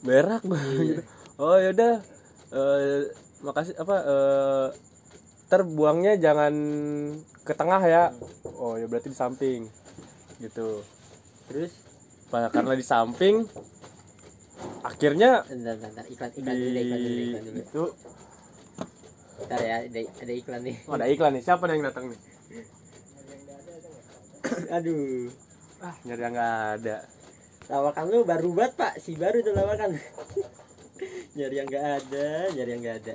Berak 0.04 0.42
gitu. 0.44 1.02
oh 1.40 1.56
yaudah 1.56 2.04
eh, 2.52 3.08
makasih 3.40 3.74
apa 3.80 3.96
eh, 4.02 4.66
terbuangnya 5.46 6.18
jangan 6.18 6.52
ke 7.46 7.54
tengah 7.54 7.78
ya. 7.86 8.10
Oh 8.58 8.74
ya 8.74 8.90
berarti 8.90 9.14
di 9.14 9.18
samping 9.18 9.70
gitu. 10.42 10.82
Terus 11.46 11.72
Pa- 12.26 12.50
karena 12.50 12.74
di 12.74 12.82
samping 12.82 13.46
akhirnya 14.82 15.46
bentar, 15.46 15.78
bentar, 15.78 16.02
bentar. 16.02 16.04
iklan 16.10 16.30
di 16.34 16.38
iklan 16.42 16.56
dulu 16.58 16.74
iklan 16.74 16.98
dulu 16.98 17.20
iklan 17.22 17.42
dulu. 17.46 17.58
itu 17.62 17.84
bentar 19.36 19.60
ya 19.62 19.76
ada, 19.86 20.00
ada 20.02 20.32
iklan 20.34 20.60
nih. 20.66 20.76
Oh, 20.90 20.94
ada 20.98 21.06
iklan 21.06 21.30
nih. 21.38 21.42
Siapa 21.46 21.62
yang 21.70 21.86
datang 21.86 22.04
nih? 22.10 22.20
Aduh. 24.76 25.30
Ah 25.78 25.94
nyari 26.02 26.22
yang 26.26 26.34
nggak 26.34 26.56
ada. 26.82 26.96
Lawakan 27.70 28.04
lu 28.10 28.18
baru 28.26 28.50
banget 28.50 28.72
pak. 28.74 28.92
Si 28.98 29.14
baru 29.14 29.38
tuh 29.46 29.54
lawakan. 29.54 29.94
Nyari 31.36 31.54
yang 31.60 31.68
nggak 31.68 31.84
ada 31.84 32.28
nyari 32.56 32.70
yang 32.72 32.80
nggak 32.80 32.96
ada. 33.04 33.14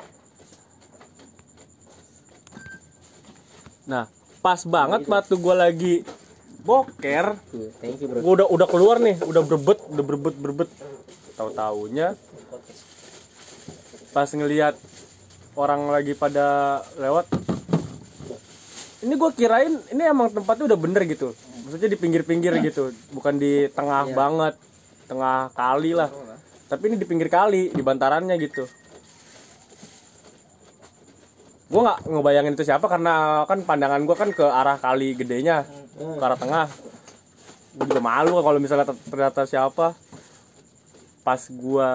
Nah 3.89 4.05
pas 4.41 4.61
banget 4.65 5.05
waktu 5.05 5.33
gue 5.37 5.55
lagi 5.55 5.95
boker. 6.65 7.37
Thank 7.81 8.01
you 8.01 8.07
bro. 8.09 8.19
Gue 8.21 8.33
udah 8.41 8.47
udah 8.49 8.67
keluar 8.67 8.97
nih 8.97 9.21
udah 9.21 9.41
berbet 9.45 9.79
udah 9.87 10.03
berbet 10.05 10.35
berbet. 10.37 10.69
Tahu 11.37 11.49
taunya 11.53 12.17
pas 14.11 14.27
ngelihat 14.27 14.75
orang 15.55 15.87
lagi 15.87 16.11
pada 16.11 16.79
lewat 16.99 17.31
ini 19.01 19.13
gue 19.17 19.31
kirain 19.33 19.73
ini 19.89 20.03
emang 20.03 20.29
tempatnya 20.29 20.73
udah 20.73 20.79
bener 20.81 21.01
gitu. 21.07 21.31
Maksudnya 21.65 21.89
di 21.89 21.97
pinggir-pinggir 21.97 22.53
gitu 22.61 22.91
bukan 23.15 23.39
di 23.39 23.69
tengah 23.71 24.09
Iya. 24.09 24.13
banget 24.17 24.53
tengah 25.07 25.49
kali 25.55 25.95
lah. 25.95 26.09
Tapi 26.67 26.91
ini 26.91 26.95
di 26.99 27.07
pinggir 27.07 27.29
kali 27.31 27.71
di 27.71 27.81
bantarannya 27.81 28.35
gitu 28.41 28.65
gue 31.71 31.81
nggak 31.81 31.99
ngebayangin 32.03 32.53
itu 32.59 32.67
siapa 32.67 32.83
karena 32.91 33.47
kan 33.47 33.63
pandangan 33.63 34.03
gue 34.03 34.15
kan 34.19 34.29
ke 34.35 34.43
arah 34.43 34.75
kali 34.75 35.15
gedenya 35.15 35.63
ke 35.95 36.23
arah 36.23 36.35
tengah. 36.35 36.67
Gue 37.71 37.85
juga 37.87 38.03
malu 38.03 38.35
kalau 38.43 38.59
misalnya 38.59 38.91
ter- 38.91 39.07
ternyata 39.07 39.47
siapa. 39.47 39.95
Pas 41.23 41.41
gue 41.47 41.91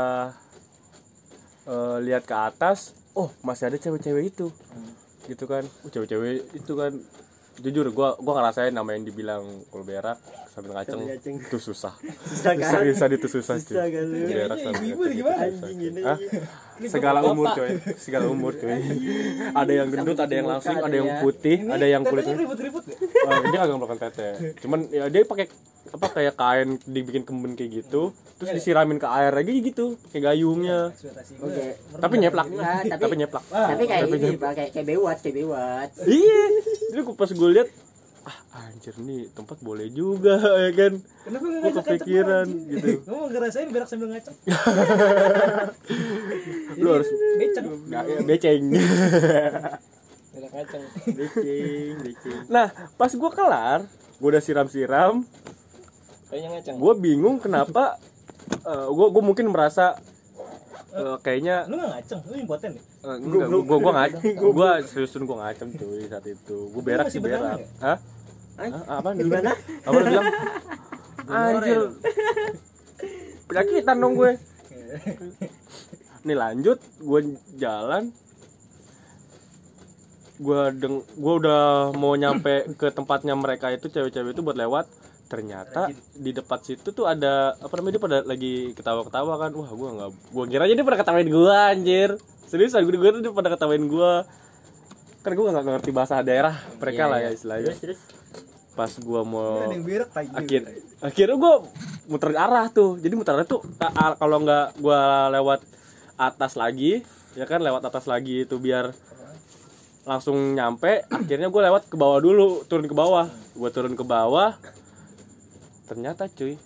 eh, 1.68 1.96
lihat 2.08 2.24
ke 2.24 2.32
atas 2.32 2.96
oh 3.12 3.28
masih 3.44 3.68
ada 3.68 3.76
cewek-cewek 3.76 4.32
itu. 4.32 4.48
Gitu 5.28 5.44
kan. 5.44 5.68
Oh, 5.84 5.90
cewek-cewek 5.92 6.56
itu 6.56 6.72
kan 6.72 6.96
jujur 7.60 7.86
gue 7.92 8.08
gua 8.20 8.32
ngerasain 8.40 8.72
nama 8.72 8.90
yang 8.92 9.04
dibilang 9.04 9.42
kalau 9.72 9.84
berak 9.84 10.18
sambil 10.52 10.76
ngaceng 10.76 11.00
Sambil 11.04 11.40
itu 11.40 11.58
susah. 11.60 11.94
Susah 12.28 12.52
kan? 12.56 12.70
Seriusan 12.72 13.10
itu 13.16 13.28
susah 13.28 13.54
cuy. 13.60 13.74
Susah 13.76 13.86
kan? 13.88 14.04
Berak 14.12 14.58
sambil 14.60 14.92
susah, 14.96 15.52
cuy. 15.60 15.72
ini. 15.76 16.00
Hah? 16.04 16.18
segala 16.84 17.24
umur 17.24 17.56
coy 17.56 17.80
segala 17.96 18.28
umur 18.28 18.52
coy 18.52 18.76
ada 19.56 19.72
yang 19.72 19.88
gendut 19.88 20.18
ada 20.20 20.34
yang 20.36 20.44
langsing 20.44 20.76
ada 20.76 20.92
yang 20.92 21.08
putih 21.24 21.56
ada 21.72 21.86
yang 21.88 22.02
kulitnya 22.04 22.36
ribut-ribut. 22.36 22.84
Ya? 22.84 22.96
Oh, 23.24 23.40
dia 23.48 23.58
kagak 23.64 23.76
melakukan 23.80 23.98
tete. 24.04 24.28
Cuman 24.60 24.80
ya 24.92 25.08
dia 25.08 25.24
pakai 25.24 25.48
apa 25.88 26.06
kayak 26.10 26.34
kain 26.34 26.68
dibikin 26.82 27.22
kemben 27.22 27.52
kayak 27.52 27.80
gitu, 27.80 28.10
terus 28.36 28.50
disiramin 28.52 28.96
ke 28.96 29.06
air 29.06 29.30
lagi 29.30 29.60
gitu, 29.60 29.94
pakai 30.04 30.20
gayungnya. 30.24 30.90
Oke 30.90 31.08
gue. 31.38 31.70
Tapi 31.96 32.14
nyeplak. 32.16 32.46
Enggak, 32.46 32.80
tapi- 32.90 33.02
Tapi 33.02 33.14
nyeplak. 33.16 33.44
tapi 33.46 33.82
kayak 33.84 34.02
Tapi 34.02 34.12
ini 34.12 34.24
nyeplak. 34.26 34.40
pak 34.40 34.52
kayak 34.54 34.70
kayak 34.72 34.86
bewat 34.86 35.16
kayak 35.20 35.36
bewat 35.36 35.88
Iya. 36.02 36.40
Jadi 36.88 37.00
gua 37.02 37.14
pas 37.14 37.30
gue 37.30 37.50
lihat 37.52 37.68
ah 38.26 38.34
anjir 38.58 38.90
nih 38.98 39.30
tempat 39.30 39.54
boleh 39.60 39.86
juga 39.88 40.34
ya 40.64 40.70
kan. 40.72 40.92
Kenapa 40.98 41.38
Gue 41.38 41.50
nggak 41.52 41.62
ngajak-ngajak 41.62 41.84
kepikiran 41.86 42.46
gitu. 42.66 42.88
Gua 43.06 43.14
mau 43.14 43.28
ngerasain 43.28 43.68
berak 43.68 43.86
sambil 43.86 44.08
ngaceng. 44.10 44.36
Lu 46.76 46.88
harus 46.90 47.08
beceng. 47.36 47.66
nggak 47.86 48.02
ya, 48.04 48.18
beceng. 48.20 48.62
Berak 50.28 50.50
ngaceng. 50.52 50.82
becing 51.08 51.94
becing 52.02 52.38
nah, 52.46 52.68
pas 52.94 53.08
gua 53.10 53.30
kelar, 53.30 53.80
gua 54.18 54.28
udah 54.28 54.42
siram-siram, 54.42 55.24
Kayaknya 56.26 56.48
ngaceng. 56.58 56.74
gua 56.82 56.94
bingung 56.98 57.36
kenapa 57.38 57.96
eh, 58.70 58.88
gua 58.90 59.06
gua 59.14 59.22
mungkin 59.22 59.50
merasa 59.50 59.94
eh, 60.94 61.16
kayaknya 61.22 61.70
Lu 61.70 61.78
nggak 61.78 61.90
ngaceng, 61.94 62.20
lu 62.26 62.34
impoten 62.42 62.70
ya? 62.74 62.82
Eh, 62.82 63.16
enggak, 63.22 63.46
gua 63.48 63.60
gua 63.62 63.78
gua 63.84 63.92
ngacem, 63.94 64.20
gua 64.36 64.70
seriusun 64.82 65.22
gua 65.24 65.36
ngacem 65.46 65.68
cuy 65.74 66.04
saat 66.10 66.26
itu. 66.26 66.56
Gua 66.74 66.82
berak 66.82 67.06
sih 67.08 67.20
berak. 67.22 67.40
nggak? 67.40 67.58
Hah? 67.78 67.98
Hah? 68.56 69.00
Apa 69.04 69.12
gimana 69.12 69.52
Apa 69.84 69.96
lu 70.00 70.06
bilang? 70.08 70.26
Anjir. 71.26 71.82
Penyakitan 73.46 73.96
dong 73.98 74.14
gue. 74.14 74.32
Nih 76.26 76.36
lanjut, 76.38 76.78
gue 77.02 77.20
jalan. 77.58 78.14
Gua 80.36 80.68
deng, 80.68 81.00
gua 81.16 81.34
udah 81.40 81.62
mau 81.96 82.12
nyampe 82.14 82.68
ke 82.76 82.92
tempatnya 82.92 83.32
mereka 83.34 83.72
itu 83.72 83.88
cewek-cewek 83.88 84.36
itu 84.36 84.42
buat 84.44 84.58
lewat. 84.58 84.86
Ternyata 85.26 85.90
di 86.14 86.30
depan 86.30 86.58
situ 86.62 86.94
tuh 86.94 87.06
ada 87.10 87.58
apa 87.58 87.72
namanya 87.78 87.98
dia 87.98 88.02
pada 88.02 88.18
lagi 88.22 88.54
ketawa-ketawa 88.78 89.34
kan. 89.38 89.50
Wah, 89.54 89.70
gua 89.74 89.88
nggak 89.98 90.10
gua 90.30 90.44
kira 90.46 90.62
aja 90.66 90.74
dia 90.78 90.86
pada 90.86 90.98
ketawain 91.02 91.28
gua 91.30 91.74
anjir. 91.74 92.10
Serius 92.46 92.78
gue 92.78 92.94
gue 92.94 93.10
tuh 93.18 93.22
dia 93.26 93.32
pada 93.34 93.50
ketawain 93.50 93.84
gua. 93.90 94.22
Kan 95.26 95.34
gua 95.34 95.50
nggak 95.50 95.64
ngerti 95.66 95.90
bahasa 95.90 96.22
daerah 96.22 96.54
mereka 96.78 97.02
Iya, 97.06 97.10
lah 97.10 97.18
iya. 97.18 97.26
ya 97.26 97.34
istilahnya. 97.34 97.72
terus 97.74 97.80
terus 97.82 98.00
Pas 98.76 98.92
gua 99.00 99.24
mau 99.24 99.64
akhir 100.36 100.62
akhirnya 101.00 101.36
gue 101.40 101.54
muter 102.12 102.36
arah 102.36 102.68
tuh 102.68 103.00
jadi 103.00 103.16
muter 103.16 103.32
arah 103.32 103.48
tuh 103.48 103.64
kalau 104.20 104.44
nggak 104.44 104.76
gue 104.76 105.02
lewat 105.32 105.60
atas 106.20 106.60
lagi 106.60 107.00
ya 107.32 107.48
kan 107.48 107.64
lewat 107.64 107.88
atas 107.88 108.04
lagi 108.04 108.44
itu 108.44 108.56
biar 108.60 108.92
langsung 110.04 110.54
nyampe 110.54 111.02
akhirnya 111.08 111.48
gue 111.48 111.62
lewat 111.72 111.88
ke 111.88 111.96
bawah 111.96 112.20
dulu 112.20 112.68
turun 112.68 112.84
ke 112.84 112.92
bawah 112.92 113.26
gue 113.56 113.70
turun 113.72 113.96
ke 113.96 114.04
bawah 114.04 114.54
ternyata 115.86 116.26
cuy 116.28 116.58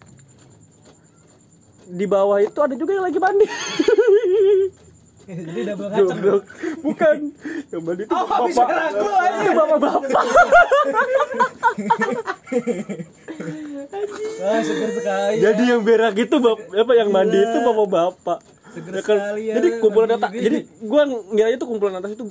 di 1.87 2.07
bawah 2.07 2.39
itu 2.39 2.57
ada 2.57 2.73
juga 2.73 2.93
yang 2.93 3.05
lagi 3.05 3.19
mandi 3.19 3.47
Jadi 5.31 5.62
double 5.62 5.87
ngaceng. 5.93 6.09
Goblok. 6.11 6.43
bukan 6.81 7.17
yang 7.69 7.83
mandi 7.85 8.03
itu 8.03 8.11
Oh, 8.11 8.25
bapak 8.27 8.67
lu, 8.91 9.11
itu 9.37 9.50
bapak 9.53 9.79
bapak 9.79 10.03
Wah, 14.41 14.61
seger 14.61 14.91
sekali. 14.93 15.35
ya. 15.35 15.43
jadi 15.47 15.62
yang 15.69 15.83
berak 15.83 16.15
itu 16.17 16.37
bap 16.37 16.59
apa 16.67 16.93
yang 16.95 17.09
mandi 17.09 17.39
itu 17.39 17.59
bapak 17.61 17.87
bapak 17.89 18.39
Seger 18.71 18.93
Ya 18.93 19.03
kan? 19.03 19.19
sekali 19.19 19.43
ya. 19.45 19.55
jadi 19.59 19.69
kumpulan 19.79 20.11
atas 20.12 20.31
jadi 20.31 20.59
gua 20.81 21.03
ngira 21.05 21.50
itu 21.50 21.65
kumpulan 21.65 21.95
atas 21.97 22.11
itu 22.12 22.25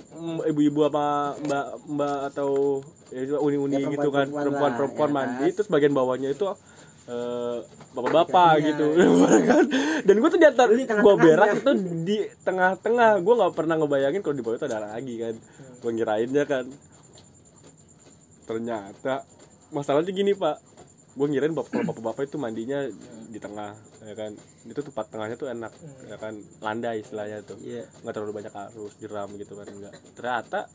ibu-ibu 0.46 0.79
apa 0.86 1.03
mbak 1.38 1.65
mbak 1.86 2.17
atau 2.29 2.79
ya 3.10 3.36
uni-uni 3.38 3.75
Ya, 3.77 3.88
gitu 3.89 4.08
kan 4.08 4.27
perempuan-perempuan 4.27 4.72
perempuan-perempuan 4.72 5.10
lah, 5.10 5.13
ya, 5.13 5.17
mandi 5.19 5.46
atas. 5.46 5.55
terus 5.58 5.69
bagian 5.69 5.91
bawahnya 5.91 6.29
itu 6.31 6.48
bapak-bapak 7.95 8.53
Iya. 8.59 8.65
gitu. 8.73 8.85
Kan? 9.49 9.65
Dan 10.05 10.15
gua 10.21 10.29
tuh 10.29 10.39
di 10.39 10.47
atas 10.47 10.67
gua 11.01 11.15
berak 11.17 11.49
itu 11.59 11.71
di 12.05 12.17
tengah-tengah. 12.45 13.19
Gua 13.25 13.33
nggak 13.43 13.53
pernah 13.57 13.75
ngebayangin 13.77 14.21
kalau 14.21 14.35
di 14.37 14.43
bawah 14.45 14.57
itu 14.57 14.67
ada 14.69 14.79
lagi 14.93 15.15
kan? 15.17 15.35
Gua 15.81 15.91
ngirainnya 15.93 16.43
kan? 16.45 16.65
Ternyata 18.45 19.25
masalahnya 19.69 20.11
gini 20.13 20.33
pak. 20.33 20.57
Gue 21.17 21.27
ngirain 21.27 21.51
bapak 21.51 21.83
bapak-bapak 21.83 22.31
itu 22.31 22.37
mandinya 22.39 22.85
di 23.27 23.39
tengah 23.41 23.75
ya 24.05 24.15
kan? 24.15 24.31
Itu 24.63 24.79
tempat 24.85 25.11
tengahnya 25.11 25.35
tuh 25.35 25.51
enak 25.51 25.73
ya 26.07 26.15
kan? 26.15 26.37
Landai 26.63 27.03
istilahnya 27.03 27.43
tuh. 27.43 27.59
Iya. 27.59 27.85
Nggak 28.05 28.13
terlalu 28.15 28.33
banyak 28.39 28.53
arus 28.53 28.93
jeram 29.01 29.27
gitu 29.35 29.53
kan 29.59 29.67
enggak 29.67 29.93
ternyata 30.15 30.69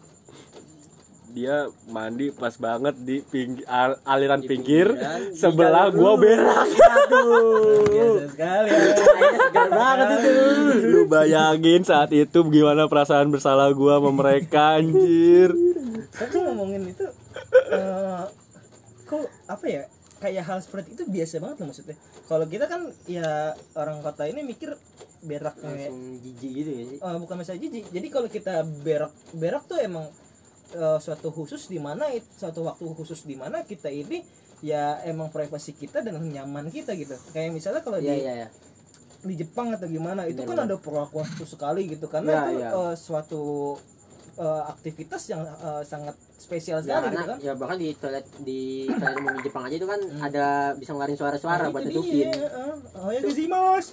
dia 1.35 1.57
mandi 1.85 2.31
pas 2.31 2.55
banget 2.55 2.95
di 2.97 3.19
ping- 3.21 3.67
al- 3.67 3.99
aliran 4.05 4.39
Di 4.39 4.47
pinggir 4.47 4.87
pinggiran, 4.89 5.21
di 5.25 5.39
sebelah 5.41 5.87
gua 5.91 6.15
berak 6.15 6.69
aduh 6.95 7.83
Biasa 7.85 8.25
sekali 8.31 8.69
ya. 8.71 9.65
Banget 9.67 10.09
itu 10.15 10.33
lu 10.87 11.01
bayangin 11.05 11.83
saat 11.83 12.11
itu 12.11 12.39
gimana 12.49 12.87
perasaan 12.87 13.29
bersalah 13.29 13.69
gua 13.73 13.99
sama 13.99 14.11
mereka 14.13 14.79
anjir 14.79 15.51
Tapi 16.09 16.37
ngomongin 16.39 16.87
itu 16.87 17.07
eh 17.69 18.23
kok 19.05 19.21
apa 19.45 19.67
ya? 19.67 19.83
Kayak 20.15 20.45
hal 20.47 20.59
seperti 20.59 20.95
itu 20.95 21.05
biasa 21.05 21.37
banget 21.37 21.57
loh 21.59 21.67
maksudnya. 21.69 21.97
Kalau 22.25 22.47
kita 22.47 22.65
kan 22.65 22.81
ya 23.05 23.29
orang 23.75 24.01
kota 24.01 24.25
ini 24.25 24.41
mikir 24.41 24.73
berak 25.21 25.53
kayak 25.55 25.91
langsung 25.91 26.01
jijik 26.17 26.51
gitu 26.55 26.71
ya 26.71 26.83
sih 26.87 26.99
Eh, 26.99 27.17
bukan 27.19 27.35
masalah 27.35 27.59
jijik. 27.59 27.85
Jadi 27.91 28.07
kalau 28.09 28.29
kita 28.29 28.55
berak 28.81 29.13
berak 29.33 29.67
tuh 29.67 29.77
emang 29.77 30.09
eh, 30.75 30.99
suatu 30.99 31.31
khusus 31.31 31.71
di 31.71 31.79
mana 31.79 32.11
suatu 32.35 32.67
waktu 32.67 32.85
khusus 32.93 33.23
di 33.25 33.39
mana 33.39 33.63
kita 33.63 33.89
ini 33.89 34.21
ya 34.61 34.99
emang 35.07 35.31
privasi 35.31 35.73
kita 35.73 36.03
dan 36.03 36.19
nyaman 36.19 36.69
kita 36.69 36.93
gitu. 36.99 37.15
Kayak 37.33 37.55
misalnya 37.55 37.81
kalau 37.81 38.03
iya 38.03 38.15
di 38.15 38.21
iya 38.27 38.33
iya 38.45 38.49
di 39.25 39.41
Jepang 39.41 39.73
atau 39.73 39.89
gimana 39.89 40.29
itu 40.29 40.45
Benar, 40.45 40.49
kan 40.53 40.57
benar. 40.61 40.69
ada 40.69 40.77
perlakuan 40.77 41.25
khusus 41.33 41.57
sekali 41.57 41.89
gitu 41.89 42.13
karena 42.13 42.45
Iya, 42.53 42.69
itu 42.69 42.81
iya. 42.85 42.93
eh, 42.93 42.97
suatu 42.99 43.43
eh, 44.37 44.63
aktivitas 44.67 45.23
yang 45.29 45.43
eh, 45.43 45.83
sangat 45.83 46.15
spesial 46.35 46.79
Ya, 46.79 46.85
sekali 46.85 47.01
gitu 47.01 47.09
karena 47.09 47.23
kan 47.25 47.39
ya 47.41 47.53
bahkan 47.55 47.77
di 47.79 47.89
toilet 47.97 48.27
di 48.41 48.61
toilet 48.87 49.17
umum 49.17 49.33
di 49.33 49.43
Jepang 49.43 49.65
aja 49.65 49.75
itu 49.75 49.87
kan 49.87 50.01
Hmm. 50.05 50.21
ada 50.21 50.47
bisa 50.75 50.91
ngeluarin 50.93 51.17
suara-suara 51.17 51.63
Nah, 51.63 51.71
buat 51.73 51.83
tutupin. 51.85 52.29
dia, 52.29 52.31
eh, 52.31 52.75
oh 52.95 53.11
ya 53.11 53.21
mas 53.49 53.87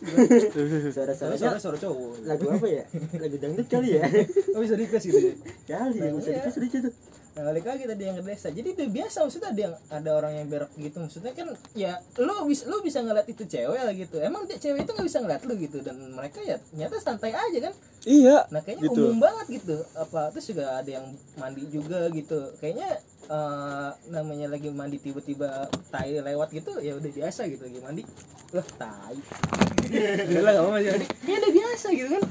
Suara-suara 0.95 1.33
suara 1.37 1.57
suara 1.57 1.77
cowok 1.77 2.25
lagu 2.25 2.43
apa 2.49 2.67
ya? 2.67 2.83
Lagu 3.15 3.35
dangdut 3.39 3.67
kali 3.67 3.89
ya? 3.95 4.03
oh 4.55 4.59
bisa 4.59 4.75
request 4.75 5.05
gitu 5.07 5.19
ya 5.19 5.33
kali 5.69 5.95
ya, 5.97 6.11
bisa 6.11 6.29
iya. 6.29 6.37
dikasih 6.43 6.59
lucu 6.59 6.77
tuh. 6.89 6.93
Nah, 7.41 7.49
balik 7.49 7.65
lagi 7.65 7.89
tadi 7.89 8.05
yang 8.05 8.13
ke 8.13 8.23
desa. 8.23 8.53
Jadi 8.53 8.77
itu 8.77 8.85
biasa 8.85 9.25
maksudnya 9.25 9.49
ada 9.49 9.61
yang 9.65 9.73
ada 9.89 10.09
orang 10.13 10.33
yang 10.37 10.45
berak 10.45 10.69
gitu. 10.77 11.01
Maksudnya 11.01 11.33
kan 11.33 11.49
ya 11.73 11.97
lu 12.21 12.45
bisa 12.45 12.69
lu 12.69 12.85
bisa 12.85 13.01
ngeliat 13.01 13.25
itu 13.25 13.49
cewek 13.49 13.81
lah 13.81 13.93
gitu. 13.97 14.21
Emang 14.21 14.45
dia 14.45 14.61
cewek 14.61 14.85
itu 14.85 14.93
nggak 14.93 15.07
bisa 15.09 15.19
ngeliat 15.25 15.41
lu 15.49 15.57
gitu 15.57 15.81
dan 15.81 15.97
mereka 16.13 16.37
ya 16.45 16.61
ternyata 16.61 17.01
santai 17.01 17.33
aja 17.33 17.59
kan. 17.65 17.73
iya 18.05 18.45
Nah, 18.53 18.61
kayaknya 18.61 18.93
Gitu. 18.93 19.01
umum 19.01 19.17
banget 19.17 19.57
gitu. 19.57 19.81
Apa 19.97 20.29
terus 20.29 20.53
juga 20.53 20.77
ada 20.77 20.85
yang 20.85 21.09
mandi 21.33 21.65
juga 21.65 22.05
gitu. 22.13 22.53
Kayaknya 22.61 23.01
eh, 23.25 23.89
namanya 24.13 24.47
lagi 24.53 24.69
mandi 24.69 25.01
tiba-tiba 25.01 25.65
tai 25.89 26.21
lewat 26.21 26.53
gitu 26.53 26.77
ya 26.77 26.93
udah 26.93 27.09
biasa 27.09 27.49
gitu 27.49 27.65
lagi 27.65 27.79
mandi. 27.81 28.03
Wah, 28.53 28.67
tai. 28.77 29.17
Udah 30.29 30.41
gak 30.45 30.53
apa-apa 30.61 30.69
masih 30.77 30.89
mandi. 30.93 31.07
Ya 31.25 31.35
udah 31.41 31.51
biasa 31.57 31.87
gitu 31.89 32.09
kan. 32.13 32.23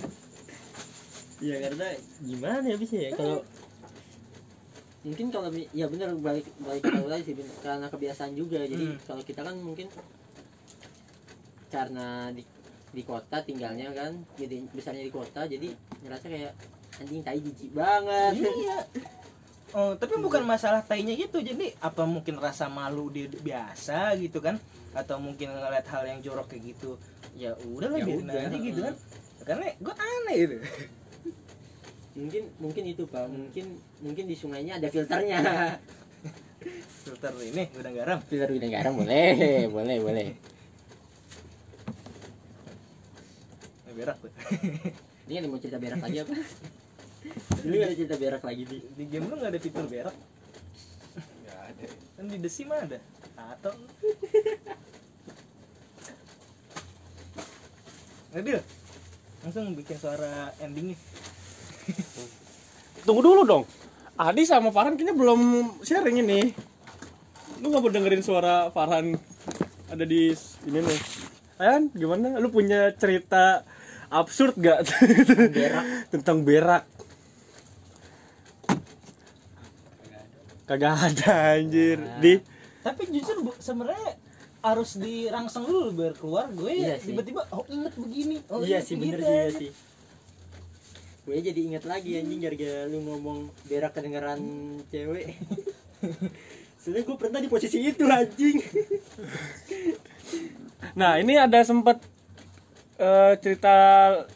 Ya 1.41 1.57
karena 1.67 1.87
gimana 2.21 2.63
ya 2.63 2.77
bisa 2.79 2.95
ya 2.95 3.11
kalau 3.17 3.41
mungkin 5.01 5.33
kalau 5.33 5.49
ya 5.73 5.89
benar 5.89 6.13
balik 6.13 6.45
balik 6.61 6.85
ke 6.85 7.01
lagi 7.09 7.25
sih 7.25 7.35
bener. 7.35 7.55
karena 7.65 7.87
kebiasaan 7.89 8.33
juga 8.37 8.61
jadi 8.69 8.85
Hmm. 8.85 8.99
kalau 9.09 9.23
kita 9.25 9.41
kan 9.41 9.57
mungkin 9.57 9.89
karena 11.71 12.29
di 12.35 12.43
di 12.91 13.03
kota 13.07 13.41
tinggalnya 13.41 13.95
kan 13.95 14.13
jadi 14.35 14.61
besarnya 14.69 15.07
di 15.07 15.13
kota 15.15 15.47
jadi 15.47 15.71
ngerasa 16.03 16.27
kayak 16.27 16.53
anjing 16.99 17.23
tai 17.23 17.39
jijik 17.39 17.71
banget 17.73 18.33
Iya. 18.39 18.79
Oh, 19.71 19.95
tapi 19.95 20.19
bukan 20.19 20.43
masalah 20.43 20.83
tainya 20.83 21.15
gitu. 21.15 21.39
Jadi 21.39 21.71
apa 21.79 22.03
mungkin 22.03 22.43
rasa 22.43 22.67
malu 22.67 23.07
dia 23.07 23.31
biasa 23.31 24.19
gitu 24.19 24.43
kan? 24.43 24.59
Atau 24.91 25.23
mungkin 25.23 25.47
ngeliat 25.47 25.87
hal 25.87 26.11
yang 26.11 26.19
jorok 26.19 26.51
kayak 26.51 26.75
gitu. 26.75 26.99
Ya 27.39 27.55
udah 27.55 27.87
lah 27.87 28.03
Ya 28.03 28.07
biarin 28.11 28.27
udah, 28.27 28.51
aja 28.51 28.59
gitu 28.59 28.81
kan. 28.83 28.95
Karena 29.47 29.71
gue 29.79 29.95
aneh 29.95 30.37
itu. 30.43 30.57
mungkin 32.11 32.43
mungkin 32.59 32.85
itu 32.91 33.07
pak 33.07 33.31
mungkin 33.31 33.79
mungkin 34.03 34.25
di 34.27 34.35
sungainya 34.35 34.83
ada 34.83 34.89
filternya 34.91 35.39
Filter 37.01 37.33
ini 37.41 37.65
udah 37.73 37.93
garam. 37.97 38.19
filter 38.29 38.51
udah 38.53 38.69
garam 38.69 38.93
boleh 38.99 39.33
boleh 39.77 39.97
boleh 40.03 40.29
Eh, 43.91 43.95
berak 43.99 44.23
tuh. 44.23 44.31
ini 45.27 45.33
kan 45.35 45.51
mau 45.51 45.59
cerita 45.59 45.79
berak 45.83 45.99
lagi 45.99 46.19
apa 46.23 46.35
ini 47.67 47.77
ada 47.83 47.95
cerita 47.95 48.17
berak 48.17 48.43
lagi 48.47 48.63
di 48.65 48.79
Di 48.97 49.05
game 49.11 49.27
lu 49.29 49.35
nggak 49.37 49.51
ada 49.51 49.61
fitur 49.61 49.85
berak. 49.91 50.17
Nggak 51.43 51.61
ada. 51.75 51.87
Kan 52.17 52.25
di 52.31 52.39
Desi 52.41 52.63
mah 52.65 52.81
ada. 52.81 52.99
Atau 53.37 53.75
Adil, 58.31 58.63
langsung 59.43 59.75
bikin 59.75 59.99
suara 59.99 60.55
ending 60.63 60.95
nih. 60.95 60.99
Tunggu 63.05 63.23
dulu 63.25 63.43
dong. 63.47 63.65
Adi 64.21 64.45
sama 64.45 64.69
Farhan 64.69 65.01
kayaknya 65.01 65.17
belum 65.17 65.41
sharing 65.81 66.21
ini. 66.21 66.53
Lu 67.65 67.73
nggak 67.73 67.81
mau 67.81 67.93
dengerin 67.93 68.21
suara 68.21 68.69
Farhan 68.69 69.17
ada 69.89 70.05
di 70.05 70.33
ini 70.69 70.79
nih. 70.85 71.01
Ayan, 71.61 71.93
gimana? 71.93 72.37
Lu 72.41 72.49
punya 72.49 72.93
cerita 72.97 73.65
absurd 74.09 74.57
gak? 74.57 74.85
berak. 75.53 75.85
Tentang 76.13 76.45
berak. 76.45 76.85
Kagak 80.65 80.95
ada 81.11 81.59
anjir. 81.59 81.99
Di? 82.23 82.41
Tapi 82.81 83.03
jujur 83.13 83.57
sebenarnya 83.59 84.17
harus 84.61 85.01
dirangsang 85.01 85.65
dulu 85.65 85.93
biar 85.97 86.15
keluar. 86.17 86.47
Gue 86.53 86.81
Iya 86.81 86.97
tiba-tiba 87.01 87.45
oh 87.53 87.65
inget 87.69 87.93
begini. 87.97 88.37
Oh 88.53 88.61
iya 88.61 88.79
inget 88.81 88.89
sih 88.89 88.97
bener 88.97 89.21
sih 89.21 89.33
iya 89.33 89.49
sih 89.53 89.71
gue 91.27 91.37
jadi 91.37 91.61
inget 91.61 91.85
lagi 91.85 92.17
anjing 92.17 92.41
gara-gara 92.41 92.89
lu 92.89 93.05
ngomong 93.05 93.53
berak 93.69 93.93
kedengeran 93.93 94.41
cewek. 94.89 95.37
Sebenernya 96.81 97.05
gue 97.13 97.17
pernah 97.21 97.41
di 97.45 97.49
posisi 97.49 97.79
itu 97.85 98.05
anjing. 98.09 98.59
Nah 100.97 101.21
ini 101.21 101.37
ada 101.37 101.61
sempat 101.61 102.01
eh, 102.97 103.35
cerita 103.39 103.77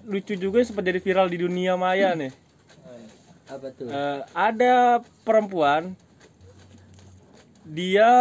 lucu 0.05 0.37
juga 0.37 0.61
yang 0.61 0.69
sempat 0.69 0.85
jadi 0.85 1.01
viral 1.01 1.27
di 1.33 1.41
dunia 1.41 1.75
maya 1.75 2.13
nih. 2.13 2.33
Apa 3.49 3.73
tuh? 3.73 3.89
Eh, 3.89 4.21
ada 4.37 5.01
perempuan 5.25 5.97
dia 7.65 8.13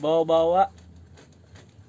bawa-bawa 0.00 0.72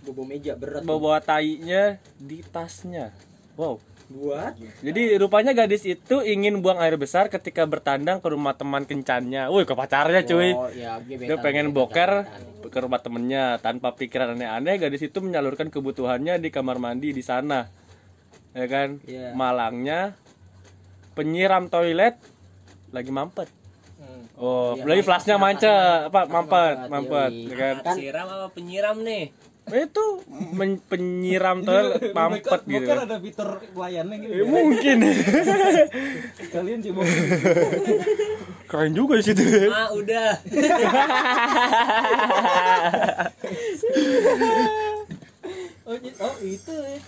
bobo 0.04 0.28
meja 0.28 0.60
berat 0.60 0.84
bawa-bawa 0.84 1.24
tainya 1.24 2.04
di 2.20 2.44
tasnya. 2.44 3.16
Wow. 3.56 3.80
Buat 4.14 4.54
Jadi 4.86 5.18
rupanya 5.18 5.58
gadis 5.58 5.84
itu 5.84 6.22
ingin 6.22 6.62
buang 6.62 6.78
air 6.78 6.94
besar 7.02 7.34
ketika 7.34 7.66
bertandang 7.66 8.22
ke 8.22 8.30
rumah 8.30 8.54
teman 8.54 8.86
kencannya. 8.86 9.50
Wih, 9.50 9.66
ke 9.66 9.74
pacarnya 9.74 10.22
cuy. 10.22 10.54
oh, 10.54 10.70
ya, 10.70 11.02
Dia 11.02 11.38
pengen 11.42 11.74
boker 11.74 12.30
ke 12.62 12.78
rumah 12.78 13.02
temennya 13.02 13.58
tanpa 13.58 13.98
pikiran 13.98 14.38
aneh-aneh. 14.38 14.78
Gadis 14.78 15.10
itu 15.10 15.18
menyalurkan 15.18 15.74
kebutuhannya 15.74 16.38
di 16.38 16.54
kamar 16.54 16.78
mandi 16.78 17.10
di 17.10 17.26
sana. 17.26 17.66
Ya 18.54 18.70
kan? 18.70 19.02
Iya. 19.04 19.34
Malangnya 19.34 20.14
penyiram 21.18 21.74
toilet 21.74 22.18
lagi 22.94 23.10
mampet. 23.10 23.50
Hmm. 23.98 24.30
Oh, 24.38 24.78
Iya, 24.78 24.86
lagi 24.86 25.02
mampet, 25.02 25.08
flashnya 25.10 25.36
mampet, 25.42 25.66
mancet, 25.66 25.74
mampet, 25.74 26.06
apa 26.06 26.22
mampet, 26.22 26.30
mampet, 26.30 26.76
mampet, 26.78 26.92
mampet, 26.94 27.32
yoi. 27.34 27.50
ya 27.50 27.56
kan? 27.58 27.76
Kan- 27.82 27.98
siram 27.98 28.28
apa 28.30 28.48
penyiram 28.54 28.98
nih 29.02 29.24
Itu 29.64 30.20
men- 30.52 30.84
penyiram 30.84 31.64
toilet 31.64 32.12
mampet 32.12 32.68
gitu. 32.68 32.84
Bukan 32.84 32.98
ada 33.08 33.16
fitur 33.24 33.64
pelayannya 33.72 34.16
gitu. 34.20 34.34
Eh, 34.36 34.44
mungkin 34.44 34.98
Kalian 36.54 36.84
coba 36.84 37.02
keren 38.70 38.92
juga 38.92 39.14
di 39.22 39.24
situ. 39.24 39.44
ah 39.72 39.88
udah 39.94 40.34
oh, 45.88 45.96
oh 45.96 46.36
itu 46.44 46.74
ya. 46.74 47.00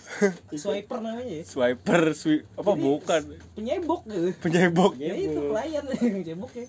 Swiper 0.56 1.00
namanya 1.02 1.26
ya. 1.26 1.44
Swiper, 1.44 2.14
swi 2.14 2.44
apa 2.56 2.72
Jadi, 2.76 2.84
bukan? 2.84 3.22
Penyebok 3.56 4.02
gitu. 4.08 4.30
Penyebok. 4.40 4.92
Ya 5.00 5.16
itu 5.16 5.40
pelayan 5.52 5.84
penyebok 5.92 6.52
ya. 6.56 6.68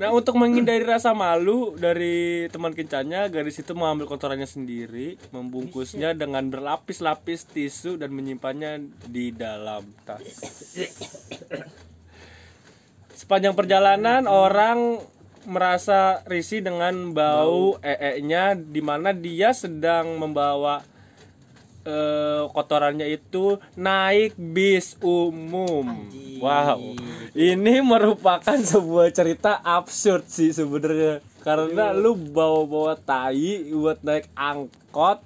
Nah, 0.00 0.16
untuk 0.16 0.40
menghindari 0.40 0.80
rasa 0.80 1.12
malu 1.12 1.76
dari 1.76 2.48
teman 2.48 2.72
kencannya, 2.72 3.28
gadis 3.28 3.60
itu 3.60 3.76
mengambil 3.76 4.08
kotorannya 4.08 4.48
sendiri, 4.48 5.20
membungkusnya 5.28 6.16
dengan 6.16 6.48
berlapis-lapis 6.48 7.44
tisu 7.52 8.00
dan 8.00 8.08
menyimpannya 8.16 8.80
di 9.04 9.28
dalam 9.28 9.84
tas. 10.08 10.24
Sepanjang 13.20 13.52
perjalanan, 13.52 14.24
orang 14.24 15.04
merasa 15.44 16.24
risih 16.24 16.64
dengan 16.64 17.12
bau 17.12 17.76
ee-nya 17.84 18.56
di 18.56 18.80
mana 18.80 19.12
dia 19.12 19.52
sedang 19.52 20.16
membawa 20.16 20.80
eh, 21.86 22.42
kotorannya 22.50 23.06
itu 23.08 23.60
naik 23.76 24.36
bis 24.36 24.96
umum. 25.00 25.88
Anjing. 25.88 26.40
Wow. 26.40 26.96
Ini 27.36 27.84
merupakan 27.84 28.58
sebuah 28.58 29.12
cerita 29.12 29.60
absurd 29.60 30.26
sih 30.26 30.50
sebenarnya. 30.50 31.20
Karena 31.40 31.96
lu 31.96 32.16
bawa-bawa 32.16 32.96
tai 32.96 33.72
buat 33.72 34.00
naik 34.04 34.28
angkot. 34.36 35.24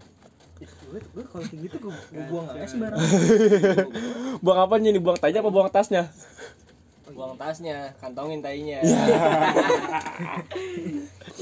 Gue 0.94 1.02
gue 1.02 1.24
kalau 1.26 1.42
kayak 1.42 1.60
gitu 1.66 1.76
gue 1.82 1.90
gue 1.90 2.24
buang 2.30 2.46
aja 2.54 2.70
sembarangan. 2.70 3.02
Buang 4.44 4.58
apanya 4.62 4.94
nih? 4.94 5.02
Buang 5.02 5.18
tainya 5.18 5.42
apa 5.42 5.50
buang 5.50 5.66
tasnya? 5.66 6.14
buang 7.14 7.38
tasnya 7.38 7.94
kantongin 8.02 8.42
tainya 8.42 8.82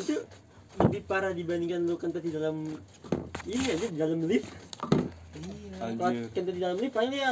itu 0.00 0.14
lebih 0.80 1.02
parah 1.08 1.32
dibandingkan 1.32 1.88
lu 1.88 1.96
kentut 1.96 2.20
di 2.20 2.28
dalam 2.28 2.76
ini 3.48 3.64
aja 3.72 3.86
di 3.88 3.98
dalam 3.98 4.20
lift 4.28 4.52
kalau 5.82 6.10
Anjir. 6.10 6.26
kentut 6.30 6.54
di 6.54 6.60
dalam 6.60 6.76
lift 6.78 6.94
paling 6.94 7.10
dia 7.10 7.30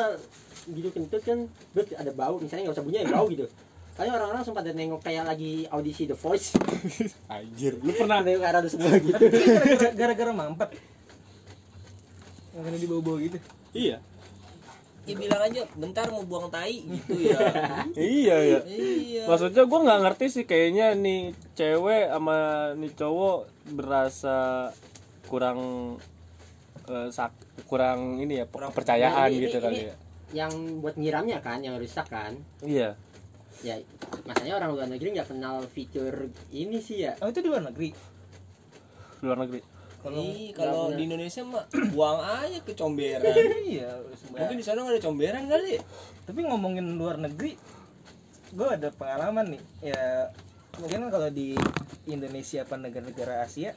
gitu 0.66 0.88
kentut 0.90 1.22
kan 1.22 1.38
terus 1.72 1.86
ada 1.94 2.12
bau 2.12 2.36
misalnya 2.36 2.68
nggak 2.68 2.76
usah 2.76 2.84
bunyi 2.84 2.98
ada 3.00 3.12
bau 3.12 3.26
gitu 3.26 3.46
paling 3.90 4.12
orang-orang 4.12 4.42
sempat 4.42 4.62
ada 4.64 4.72
nengok 4.72 5.02
kayak 5.02 5.24
lagi 5.24 5.68
audisi 5.68 6.04
The 6.04 6.16
Voice 6.16 6.56
Anjir, 7.34 7.76
lu 7.80 7.92
pernah 7.92 8.20
nengok 8.20 8.40
ke 8.40 8.46
arah 8.48 8.60
semua 8.64 8.96
gitu 8.96 9.24
gara-gara 9.92 10.32
mampet. 10.32 10.70
Yang 12.50 12.62
kena 12.64 12.78
dibawa-bawa 12.78 13.18
gitu. 13.20 13.38
Iya. 13.70 13.96
ya 15.08 15.14
bilang 15.16 15.42
aja 15.42 15.62
bentar 15.74 16.06
mau 16.12 16.22
buang 16.22 16.52
tai 16.52 16.80
gitu 16.80 17.14
ya 17.18 17.38
Iya 17.98 18.36
ya. 18.36 18.58
iya 18.68 19.22
Maksudnya 19.26 19.64
gue 19.64 19.78
nggak 19.80 20.00
ngerti 20.06 20.26
sih 20.28 20.44
kayaknya 20.46 20.92
nih 20.94 21.34
cewek 21.56 22.12
sama 22.12 22.38
nih 22.76 22.92
cowok 22.94 23.38
berasa 23.74 24.70
kurang 25.26 25.60
eh, 26.90 27.08
sak- 27.08 27.38
kurang 27.64 28.18
ini 28.18 28.34
ya 28.36 28.44
Kurang 28.44 28.70
kepercayaan 28.70 29.14
Nah, 29.22 29.30
ini- 29.30 29.42
gitu 29.44 29.56
ini- 29.56 29.64
kali 29.64 29.76
ini 29.76 29.86
ya. 29.86 29.96
yang 30.32 30.52
buat 30.78 30.94
nyiramnya 30.94 31.38
kan 31.38 31.58
yang 31.58 31.74
rusak 31.74 32.06
kan 32.06 32.34
Iya. 32.60 32.94
ya 33.60 33.76
masanya 34.24 34.56
orang 34.56 34.70
luar 34.72 34.88
negeri 34.88 35.08
nggak 35.12 35.28
kenal 35.28 35.60
fitur 35.64 36.14
ini 36.50 36.78
sih 36.78 37.02
ya 37.02 37.12
oh 37.18 37.28
itu 37.28 37.38
di 37.38 37.48
luar 37.48 37.60
negeri 37.62 37.92
luar 39.20 39.36
negeri 39.38 39.60
kalau 39.98 40.24
kalau 40.54 40.82
di 40.90 41.02
Indonesia 41.04 41.42
mah 41.42 41.60
buang 41.92 42.20
aja 42.22 42.56
ke 42.58 42.72
comberan. 42.72 43.20
iya 43.68 44.00
Mungkin 44.32 44.56
di 44.56 44.64
sana 44.64 44.80
nggak 44.80 44.96
ada 44.96 45.04
comberan 45.04 45.44
kali. 45.44 45.76
tapi 46.22 46.40
ngomongin 46.40 46.88
luar 46.94 47.18
negeri 47.18 47.52
gue 48.50 48.64
ada 48.66 48.88
pengalaman 48.90 49.52
nih 49.52 49.62
ya 49.84 50.30
mungkin 50.76 51.06
kalau 51.06 51.28
di 51.28 51.52
Indonesia 52.04 52.62
apa 52.62 52.74
negara-negara 52.76 53.42
Asia 53.42 53.74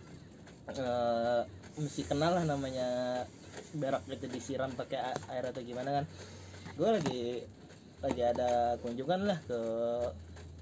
eh, 0.70 1.42
mesti 1.78 2.02
kenal 2.06 2.38
lah 2.38 2.46
namanya 2.46 2.88
berak 3.74 4.06
itu 4.10 4.30
disiram 4.30 4.70
pakai 4.74 5.02
air 5.34 5.46
atau 5.50 5.62
gimana 5.62 6.02
kan. 6.02 6.06
Gue 6.78 6.90
lagi 6.90 7.22
lagi 8.04 8.22
ada 8.22 8.76
kunjungan 8.82 9.22
lah 9.30 9.40
ke 9.46 9.60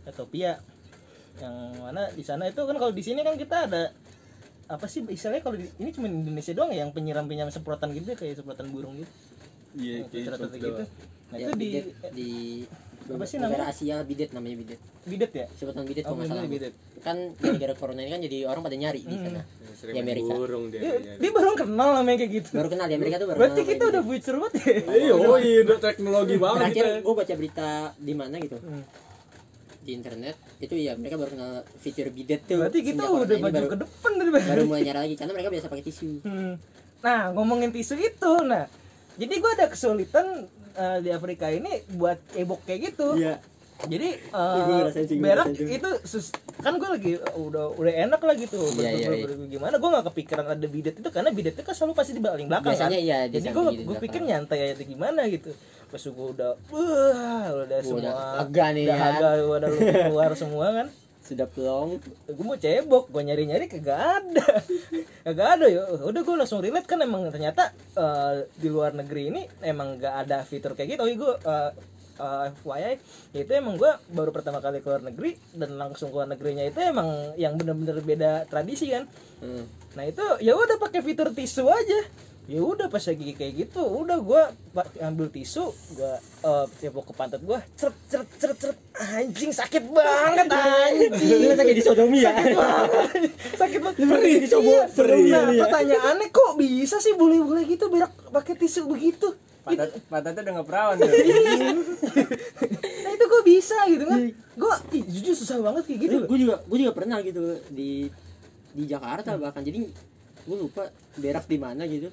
Ethiopia. 0.08 0.60
Yang 1.40 1.56
mana 1.80 2.02
di 2.12 2.24
sana 2.28 2.44
itu 2.52 2.62
kan 2.64 2.76
kalau 2.76 2.92
di 2.92 3.04
sini 3.04 3.24
kan 3.24 3.40
kita 3.40 3.72
ada 3.72 3.92
apa 4.72 4.88
sih 4.88 5.04
istilahnya 5.04 5.44
kalau 5.44 5.60
di, 5.60 5.68
ini 5.84 5.92
cuma 5.92 6.08
di 6.08 6.16
Indonesia 6.16 6.56
doang 6.56 6.72
ya 6.72 6.88
yang 6.88 6.96
penyiram 6.96 7.28
penyiram 7.28 7.52
semprotan 7.52 7.92
gitu 7.92 8.16
kayak 8.16 8.40
semprotan 8.40 8.72
burung 8.72 9.00
gitu. 9.00 9.12
Iya 9.76 9.94
yang 10.04 10.08
filter-filter 10.12 10.60
gitu. 10.60 10.84
Nah 11.32 11.38
ya, 11.40 11.48
itu 11.48 11.52
di 11.56 11.70
di 12.12 12.32
apa 13.02 13.26
sih 13.26 13.38
negara 13.38 13.66
namanya? 13.66 13.74
Asia 13.74 13.96
bidet 14.02 14.30
namanya 14.32 14.56
bidet. 14.58 14.80
Bidet 15.04 15.32
ya? 15.32 15.46
Sebutan 15.52 15.84
bidet 15.84 16.04
Oh, 16.04 16.14
kalau 16.14 16.18
nggak 16.20 16.30
salah. 16.30 16.44
Bener, 16.44 16.54
bidet. 16.54 16.74
kan 17.02 17.18
gara-gara 17.34 17.74
corona 17.74 18.00
ini 18.00 18.12
kan 18.12 18.22
jadi 18.22 18.38
orang 18.46 18.62
pada 18.62 18.78
nyari 18.78 19.02
di 19.02 19.16
sana. 19.16 19.42
Sering 19.74 19.96
Di 19.96 20.00
Amerika. 20.00 20.32
burung 20.32 20.66
dia 20.70 20.80
dia, 20.80 20.94
dia 21.18 21.32
baru 21.34 21.52
kenal 21.56 21.90
namanya 21.98 22.18
kayak 22.22 22.32
gitu. 22.38 22.50
Baru 22.54 22.70
kenal 22.70 22.86
di 22.86 22.96
Amerika 22.96 23.16
tuh 23.18 23.28
baru 23.28 23.38
berarti 23.42 23.62
kita 23.64 23.84
udah 23.90 24.02
bidet. 24.02 24.12
future 24.22 24.38
banget 24.38 24.54
ya? 24.54 24.74
Iya 25.02 25.14
oh 25.18 25.38
iya 25.38 25.60
udah 25.64 25.78
teknologi 25.80 26.36
banget 26.38 26.60
terakhir 26.62 26.86
kita. 26.86 27.00
gue 27.02 27.14
baca 27.18 27.34
berita 27.34 27.70
di 27.98 28.14
mana 28.14 28.36
gitu? 28.38 28.58
Hmm. 28.58 28.84
di 29.82 29.98
internet 29.98 30.38
itu 30.62 30.78
ya 30.78 30.94
mereka 30.94 31.18
baru 31.18 31.34
kenal 31.34 31.52
fitur 31.76 32.14
bidet 32.14 32.46
tuh. 32.46 32.62
Berarti 32.62 32.80
kita 32.86 33.02
udah 33.02 33.34
maju 33.36 33.50
baru, 33.50 33.66
ke 33.66 33.78
depan 33.82 34.12
dari 34.14 34.30
baru 34.30 34.62
mulai 34.64 34.82
nyari 34.88 35.00
lagi 35.02 35.16
karena 35.18 35.32
mereka 35.34 35.50
biasa 35.50 35.66
pakai 35.68 35.84
tisu. 35.84 36.22
Hmm. 36.22 36.54
Nah, 37.02 37.34
ngomongin 37.34 37.74
tisu 37.74 37.98
itu, 37.98 38.34
nah, 38.46 38.70
jadi 39.18 39.34
gue 39.34 39.52
ada 39.52 39.66
kesulitan 39.66 40.46
eh, 40.74 40.98
di 41.00 41.10
Afrika 41.10 41.48
ini 41.48 41.70
buat 41.92 42.18
ebok 42.34 42.64
kayak 42.64 42.80
gitu. 42.90 43.16
iya 43.16 43.38
Jadi 43.82 44.14
gua 44.38 44.94
berak 44.94 45.58
itu 45.58 45.90
sus- 46.04 46.30
kan 46.56 46.78
gue 46.78 46.86
lagi 46.86 47.12
eh, 47.16 47.34
udah 47.36 47.74
udah 47.74 47.94
enak 48.06 48.22
lah 48.22 48.36
gitu. 48.36 48.62
Iya, 48.78 48.94
iya, 48.94 49.08
iya. 49.10 49.26
Gimana 49.48 49.76
gue 49.76 49.90
nggak 49.90 50.06
kepikiran 50.08 50.46
ada 50.48 50.68
bidet 50.70 50.96
itu 50.96 51.10
karena 51.10 51.34
bidet 51.34 51.54
itu 51.54 51.64
kan 51.64 51.74
selalu 51.74 51.98
pasti 51.98 52.14
di 52.14 52.22
paling 52.22 52.46
belakang 52.46 52.72
biasanya 52.72 52.94
kan. 52.94 53.02
iya 53.02 53.20
di 53.26 53.34
Jadi 53.36 53.48
gue 53.50 53.58
gue 53.58 53.74
belakang. 53.82 54.04
pikir 54.06 54.22
nyantai 54.22 54.60
aja 54.70 54.84
gimana 54.86 55.26
gitu. 55.26 55.50
Pas 55.90 55.98
gue 56.00 56.14
udah, 56.30 56.52
wah, 56.70 57.46
udah 57.58 57.80
semua 57.82 58.00
udah 58.00 58.14
lega 58.40 58.66
nih 58.70 58.84
udah 58.86 58.96
kan. 58.96 59.12
agak 59.12 59.32
udah 59.42 59.70
keluar 60.06 60.32
semua 60.36 60.66
kan. 60.72 60.88
Sudah 61.32 61.48
plong 61.48 62.04
gue 62.28 62.44
mau 62.44 62.60
cebok 62.60 63.08
gue 63.08 63.24
nyari 63.24 63.48
nyari 63.48 63.66
kagak 63.72 64.00
ada. 64.20 64.48
Kagak 65.26 65.50
ada 65.56 65.66
ya. 65.70 65.86
Udah 66.02 66.22
gue 66.26 66.36
langsung 66.36 66.60
relate 66.60 66.90
kan 66.90 67.00
emang 67.00 67.30
ternyata 67.32 67.72
eh, 67.96 68.50
di 68.58 68.68
luar 68.68 68.92
negeri 68.98 69.30
ini 69.30 69.42
emang 69.62 70.02
gak 70.02 70.28
ada 70.28 70.42
fitur 70.42 70.74
kayak 70.74 70.98
gitu. 70.98 71.02
Oh 71.06 71.08
gue 71.08 71.34
FYI 72.62 73.02
itu 73.34 73.52
emang 73.56 73.82
gue 73.82 73.92
baru 74.14 74.30
pertama 74.30 74.62
kali 74.62 74.84
keluar 74.84 75.02
negeri 75.02 75.34
dan 75.58 75.74
langsung 75.78 76.14
keluar 76.14 76.30
negerinya 76.30 76.66
itu 76.68 76.78
emang 76.84 77.34
yang 77.40 77.58
bener-bener 77.58 77.98
beda 78.04 78.46
tradisi 78.46 78.94
kan. 78.94 79.10
Hmm. 79.42 79.66
nah 79.98 80.06
itu 80.06 80.22
ya 80.38 80.54
udah 80.54 80.78
pakai 80.78 81.02
fitur 81.02 81.34
tisu 81.34 81.66
aja 81.66 82.00
ya 82.52 82.60
udah 82.60 82.92
pas 82.92 83.00
lagi 83.00 83.32
kayak 83.32 83.54
gitu 83.56 83.80
udah 83.80 84.20
gue 84.20 84.42
ambil 85.00 85.32
tisu 85.32 85.72
gue 85.96 86.14
uh, 86.44 86.68
cebok 86.84 87.08
ke 87.08 87.14
pantat 87.16 87.40
gue 87.40 87.56
ceret 87.80 87.96
ceret 88.12 88.28
ceret 88.36 88.58
ceret 88.60 88.78
anjing 89.00 89.52
sakit 89.56 89.84
banget 89.88 90.48
anjing. 90.52 91.40
Lu 91.48 91.56
kayak 91.56 91.76
di 91.80 91.84
sodomi 91.84 92.20
ya? 92.20 92.36
Sakit 93.56 93.80
banget. 93.80 93.98
Perih, 94.04 94.36
dicoba. 94.44 94.68
Iya, 94.68 94.82
Perih, 94.92 95.24
nah 95.32 95.48
iya. 95.48 95.62
pertanyaannya 95.64 96.28
kok 96.28 96.52
bisa 96.60 97.00
sih 97.00 97.16
boleh 97.16 97.40
boleh 97.40 97.64
gitu 97.72 97.88
berak 97.88 98.12
pakai 98.36 98.54
tisu 98.60 98.92
begitu? 98.92 99.32
Pantat 99.64 99.96
pantatnya 100.12 100.42
udah 100.52 100.54
ngeperawan 100.60 100.96
ya. 101.00 101.12
nah 103.06 103.12
itu 103.16 103.26
kok 103.32 103.44
bisa 103.48 103.78
gitu 103.88 104.04
kan? 104.12 104.20
Gue 104.60 104.74
jujur 105.08 105.34
susah 105.40 105.58
banget 105.64 105.84
kayak 105.88 106.00
gitu. 106.04 106.18
Gue 106.28 106.38
juga 106.42 106.56
gue 106.68 106.78
juga 106.84 106.92
pernah 106.92 107.24
gitu 107.24 107.64
di 107.72 108.12
di 108.76 108.84
Jakarta 108.92 109.40
bahkan. 109.40 109.64
Jadi 109.64 109.88
gue 110.42 110.58
lupa 110.58 110.90
berak 111.16 111.46
di 111.48 111.58
mana 111.62 111.86
gitu 111.88 112.12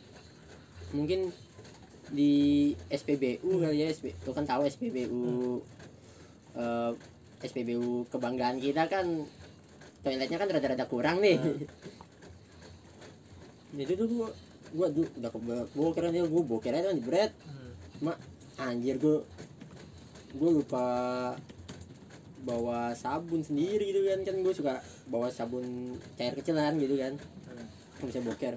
mungkin 0.92 1.32
di 2.08 2.72
SPBU 2.88 3.60
kali 3.60 3.84
ya 3.84 3.92
SB 3.92 4.16
lu 4.24 4.32
kan 4.32 4.48
tahu 4.48 4.64
SPBU 4.64 5.60
eh, 6.56 6.92
SPBU 7.44 8.08
kebanggaan 8.08 8.56
kita 8.58 8.88
kan 8.88 9.28
toiletnya 10.02 10.38
kan 10.40 10.48
rada-rada 10.48 10.86
kurang 10.88 11.20
nih. 11.20 11.38
Jadi 13.78 13.92
tuh 13.94 14.08
gua 14.08 14.28
gua 14.72 14.88
tuh 14.88 15.04
udah 15.20 15.30
ke 15.30 15.38
boker 15.76 16.04
nih 16.08 16.24
gua 16.24 16.42
boker 16.42 16.72
aja 16.72 16.90
kan 16.90 16.96
jebret 16.96 17.32
mak 18.00 18.16
anjir 18.56 18.96
gua 18.96 19.20
gua 20.34 20.50
lupa 20.50 20.86
bawa 22.48 22.96
sabun 22.96 23.44
sendiri 23.44 23.92
gitu 23.92 24.08
kan 24.08 24.24
kan 24.24 24.36
gue 24.40 24.54
suka 24.54 24.80
bawa 25.10 25.28
sabun 25.28 25.98
cair 26.16 26.32
kecilan 26.32 26.80
gitu 26.80 26.96
kan. 26.96 27.18
Kalau 27.98 28.08
bisa 28.08 28.20
boker 28.22 28.54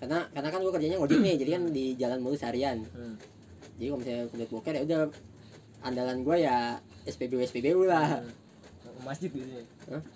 karena 0.00 0.18
karena 0.32 0.48
kan 0.48 0.60
gue 0.64 0.72
kerjanya 0.72 0.96
ngojek 0.96 1.18
nih 1.20 1.34
jadi 1.36 1.50
kan 1.60 1.62
di 1.68 1.84
jalan 2.00 2.18
mulu 2.24 2.36
seharian. 2.36 2.80
Hmm. 2.96 3.20
jadi 3.76 3.92
kalau 3.92 4.00
misalnya 4.00 4.24
kulit 4.32 4.48
boker 4.48 4.72
ya 4.76 4.82
udah 4.88 5.00
andalan 5.84 6.18
gue 6.24 6.36
ya 6.40 6.80
SPBU 7.04 7.44
SPBU 7.44 7.84
lah. 7.84 8.24
Mau 9.00 9.12
masjid 9.12 9.28
gitu 9.32 9.48
ya? 9.48 9.64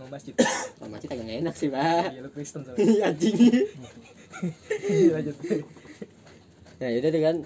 Mau 0.01 0.09
masjid? 0.13 0.33
Kalau 0.77 0.89
masih 0.93 1.09
agak 1.09 1.25
enak 1.25 1.55
sih 1.57 1.69
pak. 1.73 2.13
Iya 2.13 2.21
lu 2.21 2.31
Kristen 2.33 2.61
soalnya. 2.69 2.85
Anjing. 3.09 3.37
Iya, 4.85 5.11
lanjut. 5.21 5.37
Nah 6.75 6.91
itu 6.91 7.07
tuh 7.07 7.23
kan 7.23 7.37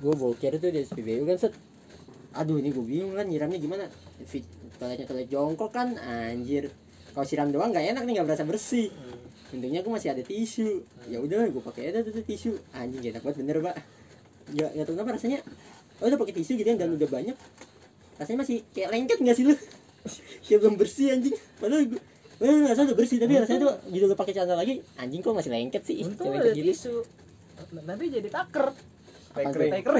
gue 0.00 0.14
boker 0.16 0.52
tuh 0.58 0.70
di 0.72 0.82
SPBU 0.82 1.22
kan 1.28 1.36
set. 1.38 1.54
Aduh 2.34 2.58
ini 2.58 2.74
gue 2.74 2.82
bingung 2.82 3.14
kan 3.14 3.28
nyiramnya 3.28 3.58
gimana. 3.62 3.86
Fit, 4.26 4.42
toiletnya 4.82 5.06
toilet 5.06 5.30
jongkok 5.30 5.70
kan 5.70 5.94
anjir. 6.00 6.74
Kalau 7.14 7.26
siram 7.26 7.54
doang 7.54 7.70
nggak 7.70 7.94
enak 7.94 8.02
nih 8.02 8.12
nggak 8.18 8.26
berasa 8.26 8.42
bersih 8.42 8.90
untungnya 9.50 9.80
gue 9.82 9.92
masih 9.92 10.10
ada 10.14 10.22
tisu. 10.22 10.86
Ya 11.10 11.18
udah 11.18 11.50
gue 11.50 11.62
pakai 11.62 11.90
aja 11.90 12.02
tuh 12.02 12.22
tisu. 12.22 12.54
Anjing 12.70 13.02
enak 13.10 13.22
banget 13.22 13.38
bener 13.42 13.56
pak. 13.60 13.76
Ya 14.54 14.66
nggak 14.70 14.86
tahu 14.86 14.94
kenapa 14.98 15.10
rasanya. 15.18 15.38
Oh 16.00 16.06
udah 16.08 16.18
pakai 16.18 16.34
tisu 16.38 16.56
gitu 16.56 16.66
kan 16.70 16.78
dan 16.78 16.94
udah 16.94 17.08
banyak. 17.08 17.36
Rasanya 18.16 18.38
masih 18.42 18.56
kayak 18.72 18.88
lengket 18.94 19.18
nggak 19.20 19.36
sih 19.36 19.44
lu? 19.48 19.54
Kayak 20.48 20.58
belum 20.64 20.74
bersih 20.80 21.12
anjing. 21.12 21.36
Padahal 21.60 21.84
gue 21.84 22.00
Eh, 22.40 22.64
rasanya 22.72 22.96
udah 22.96 22.98
bersih 23.04 23.20
tapi 23.20 23.36
rasanya 23.36 23.60
tuh 23.68 23.72
gitu 23.92 24.08
lu 24.08 24.16
pakai 24.16 24.32
celana 24.32 24.56
lagi 24.56 24.80
anjing 24.96 25.20
kok 25.20 25.36
masih 25.36 25.52
lengket 25.52 25.84
sih? 25.84 26.00
Untung 26.08 26.32
Kayak 26.32 26.40
ada 26.40 26.50
gitu. 26.56 26.72
tisu. 26.72 26.94
Nanti 27.84 28.04
jadi 28.08 28.28
taker. 28.32 28.72
Taker. 29.36 29.60
Taker. 29.68 29.94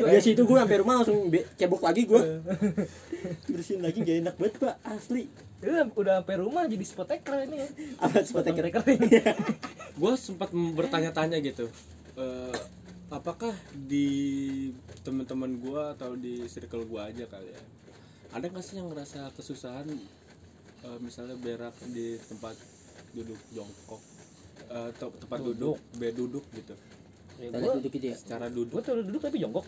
Ya 0.12 0.20
situ 0.20 0.44
gue 0.44 0.56
sampai 0.60 0.78
rumah 0.84 1.00
langsung 1.00 1.32
cebok 1.56 1.80
lagi 1.80 2.04
gue. 2.04 2.20
Bersihin 3.52 3.80
lagi 3.80 4.04
gak 4.04 4.16
enak 4.20 4.34
banget 4.36 4.54
pak. 4.60 4.74
Asli. 4.84 5.32
Udah, 5.60 5.84
udah 5.92 6.14
sampai 6.24 6.36
rumah 6.40 6.64
jadi 6.64 6.84
spot 6.84 7.08
taker 7.08 7.44
ini 7.44 7.56
ya. 7.60 7.68
Apa 8.00 8.24
spot 8.24 8.44
taker 8.48 8.64
taker? 8.68 8.82
gue 10.00 10.12
sempat 10.16 10.48
bertanya-tanya 10.52 11.36
gitu 11.44 11.68
eh, 12.16 12.56
apakah 13.12 13.52
di 13.74 14.08
teman-teman 15.04 15.60
gue 15.60 15.82
atau 15.92 16.16
di 16.16 16.48
circle 16.48 16.88
gue 16.88 17.00
aja 17.00 17.24
kali 17.28 17.52
ya 17.52 17.60
ada 18.30 18.46
nggak 18.46 18.64
sih 18.64 18.80
yang 18.80 18.88
ngerasa 18.88 19.28
kesusahan 19.36 19.84
eh, 20.86 20.98
misalnya 21.04 21.36
berak 21.36 21.76
di 21.92 22.16
tempat 22.24 22.56
duduk 23.12 23.36
jongkok 23.52 24.00
eh, 24.72 24.90
te- 24.96 25.16
tempat 25.26 25.38
duduk. 25.44 25.76
bed 26.00 26.14
duduk 26.16 26.44
gitu? 26.56 26.72
Ya, 27.40 27.52
gue 27.52 27.72
duduk 27.84 27.92
gitu 27.92 28.06
ya. 28.08 28.16
secara 28.16 28.48
gue 28.48 28.64
duduk 28.64 28.80
tuh 28.80 29.00
duduk 29.04 29.20
tapi 29.20 29.36
jongkok. 29.40 29.64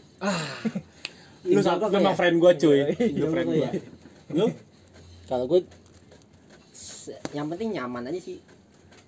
Lu 1.43 1.59
Jongkok 1.59 1.91
sama 1.91 1.99
memang 1.99 2.15
ya? 2.15 2.19
friend 2.21 2.37
gue 2.39 2.53
cuy. 2.55 2.77
Iya, 2.79 2.87
itu 3.03 3.27
friend 3.27 3.49
gue 3.51 3.59
ya. 3.59 3.71
lu? 4.31 4.47
Kalau 5.27 5.45
gue 5.51 5.61
yang 7.33 7.47
penting 7.47 7.73
nyaman 7.73 8.07
aja 8.07 8.21
sih. 8.23 8.39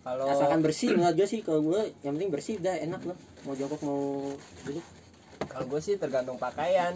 Kalau 0.00 0.24
Asalkan 0.26 0.60
bersih 0.60 0.92
menurut 0.92 1.14
gue 1.14 1.24
sih 1.24 1.40
kalau 1.40 1.60
gue 1.62 1.80
yang 2.00 2.12
penting 2.12 2.28
bersih 2.28 2.54
udah 2.58 2.74
enak 2.78 3.00
loh. 3.04 3.16
Mau 3.42 3.54
jongkok 3.54 3.80
mau 3.80 4.00
duduk. 4.62 4.84
kalau 5.44 5.66
gue 5.66 5.80
sih 5.80 5.94
tergantung 5.94 6.36
pakaian. 6.36 6.92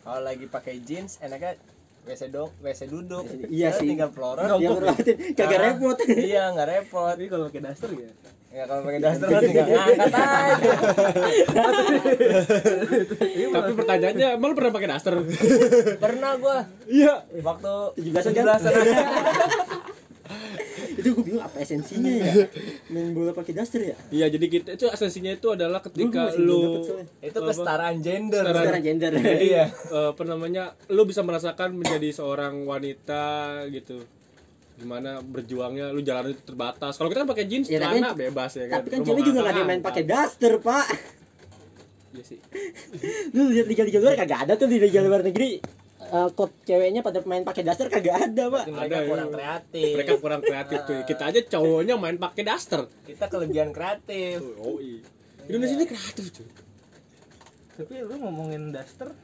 Kalau 0.00 0.20
lagi 0.20 0.46
pakai 0.46 0.80
jeans 0.80 1.20
enaknya 1.20 1.54
WC 2.02 2.26
dong, 2.28 2.50
WC 2.58 2.88
duduk. 2.88 3.22
Iya 3.46 3.70
Karena 3.70 3.78
sih. 3.78 3.88
Tinggal 3.88 4.10
pelorot. 4.10 4.46
Dia 4.56 4.70
berarti 4.72 5.12
kagak 5.30 5.52
Ah, 5.52 5.62
repot. 5.68 5.96
Iya 6.02 6.42
nggak 6.50 6.68
repot. 6.68 7.12
tapi 7.12 7.26
kalau 7.28 7.44
pakai 7.46 7.62
daster 7.62 7.90
ya 7.92 8.10
Ya 8.50 8.66
kalau 8.66 8.82
pakai 8.82 8.98
daster 8.98 9.26
kan 9.28 9.40
tinggal 9.40 9.66
ngangkat 9.68 10.10
aja. 10.10 10.24
tapi 13.52 13.70
pertanyaannya 13.74 14.28
emang 14.34 14.52
pernah 14.54 14.72
pakai 14.72 14.88
daster 14.90 15.14
Pernah 15.96 16.32
gue 16.34 16.56
iya 16.90 17.14
waktu 17.38 17.72
17-an 17.94 18.32
kan? 18.32 18.44
17-an. 18.58 19.79
Itu 21.00 21.08
gue 21.16 21.24
bingung 21.24 21.44
apa 21.44 21.56
esensinya 21.64 22.12
ya? 22.12 22.32
Main 22.92 23.16
bola 23.16 23.32
pakai 23.32 23.52
daster 23.56 23.80
ya? 23.82 23.96
Iya, 24.12 24.26
jadi 24.28 24.46
kita 24.46 24.68
itu 24.76 24.86
esensinya 24.86 25.32
itu 25.32 25.48
adalah 25.50 25.80
ketika 25.80 26.30
lu 26.36 26.84
itu 27.24 27.38
kesetaraan 27.40 28.04
gender. 28.04 28.44
Kesetaraan. 28.44 28.82
gender. 28.84 29.10
Iya 29.20 29.64
eh, 29.96 30.08
apa 30.12 30.22
namanya 30.28 30.76
lu 30.92 31.02
bisa 31.08 31.24
merasakan 31.24 31.74
menjadi 31.80 32.12
seorang 32.12 32.68
wanita 32.68 33.64
gitu. 33.72 34.04
Gimana 34.80 35.20
berjuangnya 35.20 35.92
lu 35.92 36.00
jalan 36.04 36.32
itu 36.32 36.42
terbatas. 36.44 36.96
Kalau 36.96 37.08
kita 37.08 37.24
kan 37.24 37.28
pakai 37.32 37.44
jeans 37.48 37.68
Ya, 37.68 37.80
tapi 37.80 38.00
celana 38.00 38.16
bebas 38.16 38.52
ya 38.56 38.64
kan? 38.68 38.76
tapi 38.80 38.88
kan 38.92 39.00
cewek 39.04 39.22
juga 39.24 39.38
nggak 39.44 39.54
ada 39.56 39.64
main 39.64 39.80
pakai 39.80 40.02
daster 40.04 40.52
pak. 40.60 40.86
Iya 42.10 42.24
sih. 42.26 42.38
Lu 43.38 43.54
lihat 43.54 43.70
liga 43.70 43.82
liga 43.86 43.98
luar 44.02 44.18
kagak 44.18 44.40
ada 44.48 44.52
tuh 44.58 44.66
di 44.66 44.82
liga 44.82 44.98
luar 44.98 45.22
negeri 45.22 45.79
Eh, 46.10 46.28
klub 46.34 46.50
ceweknya 46.66 47.06
pada 47.06 47.22
main 47.22 47.46
pakai 47.46 47.62
daster 47.62 47.86
kagak 47.86 48.18
ada 48.18 48.50
pak. 48.50 48.64
Mereka 48.66 48.82
Ada, 48.98 49.06
kurang 49.06 49.28
iya. 49.30 49.36
kreatif. 49.38 49.92
Mereka 49.94 50.12
kurang 50.18 50.42
kreatif 50.42 50.78
tuh 50.82 50.98
kita 51.06 51.22
aja 51.30 51.40
cowoknya 51.46 51.94
main 51.94 52.18
pakai 52.18 52.42
daster. 52.42 52.90
Kita 53.06 53.30
kelebihan 53.30 53.70
kreatif. 53.70 54.42
Oh 54.58 54.82
iya 54.82 55.06
Indonesia 55.46 55.78
ini 55.78 55.86
kreatif 55.86 56.34
cuy. 56.34 56.50
Tapi 57.78 57.94
lu 58.02 58.14
ngomongin 58.18 58.74
daster 58.74 59.14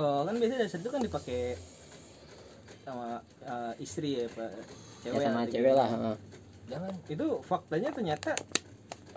oh, 0.00 0.20
kan 0.24 0.34
biasanya 0.40 0.64
daster 0.64 0.80
itu 0.80 0.88
kan 0.88 1.02
dipakai 1.04 1.40
sama 2.80 3.20
eh, 3.44 3.72
istri 3.84 4.16
ya 4.16 4.26
pak. 4.32 4.48
Ya 5.04 5.12
cewek 5.12 5.24
sama 5.28 5.40
atau 5.44 5.52
cewek 5.52 5.72
lah 5.76 5.88
heeh. 5.92 6.16
jangan. 6.72 6.92
Itu 7.04 7.26
faktanya 7.44 7.92
ternyata 7.92 8.32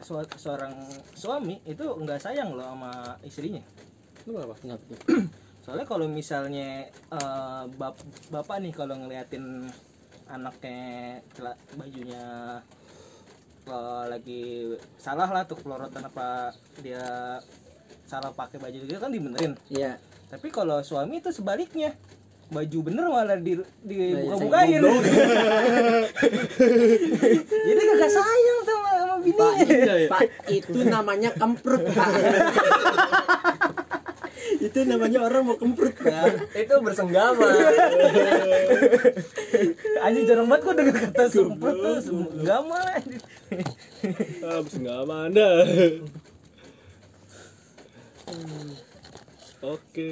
sua- 0.03 0.27
seorang 0.35 0.75
suami 1.15 1.63
itu 1.63 1.87
nggak 1.87 2.19
sayang 2.19 2.51
loh 2.51 2.67
sama 2.67 3.15
istrinya. 3.23 3.63
Lu 4.27 4.35
apa 4.43 4.59
Kenapa? 4.59 4.83
soalnya 5.63 5.87
kalau 5.87 6.11
misalnya 6.11 6.91
eh, 6.91 7.63
bap 7.79 7.95
bapak 8.29 8.59
nih 8.59 8.73
kalau 8.75 8.99
ngeliatin 8.99 9.63
anaknya 10.27 11.23
bajunya 11.79 12.23
eh, 13.67 14.03
lagi 14.11 14.43
salah 14.99 15.31
lah 15.31 15.47
tuh 15.47 15.55
pelorotan 15.59 16.03
apa 16.03 16.51
dia 16.83 17.39
salah 18.03 18.35
pakai 18.35 18.59
baju 18.59 18.77
gitu 18.83 18.99
kan 18.99 19.09
dibenerin. 19.09 19.55
Iya. 19.71 19.97
Tapi 20.27 20.51
kalau 20.51 20.83
suami 20.83 21.23
itu 21.23 21.31
sebaliknya 21.31 21.95
baju 22.53 22.79
bener 22.85 23.05
malah 23.09 23.39
di 23.39 23.57
di 23.81 24.13
buka 24.13 24.35
bukain 24.45 24.81
jadi 27.65 27.81
kagak 27.81 28.11
sayang 28.13 28.59
tuh 28.61 28.75
sama, 28.77 28.89
sama 28.93 29.15
pak, 29.17 29.23
bininya 29.25 29.95
pak 30.11 30.21
itu 30.53 30.79
namanya 30.85 31.29
kemprut 31.33 31.81
pak 31.97 32.09
itu 34.63 34.79
namanya 34.87 35.19
orang 35.27 35.43
mau 35.43 35.59
kemprut 35.59 35.91
pak 35.99 36.55
itu 36.55 36.73
bersenggama 36.79 37.43
anjing 40.07 40.23
jarang 40.23 40.47
banget 40.47 40.63
kok 40.63 40.75
denger 40.79 40.95
kata 41.11 41.23
semprot 41.27 41.75
tuh. 41.75 41.99
Enggak 42.39 42.61
malah 42.63 42.99
ah 44.47 44.63
sama 44.67 45.27
anda 45.27 45.49
oke 49.73 50.11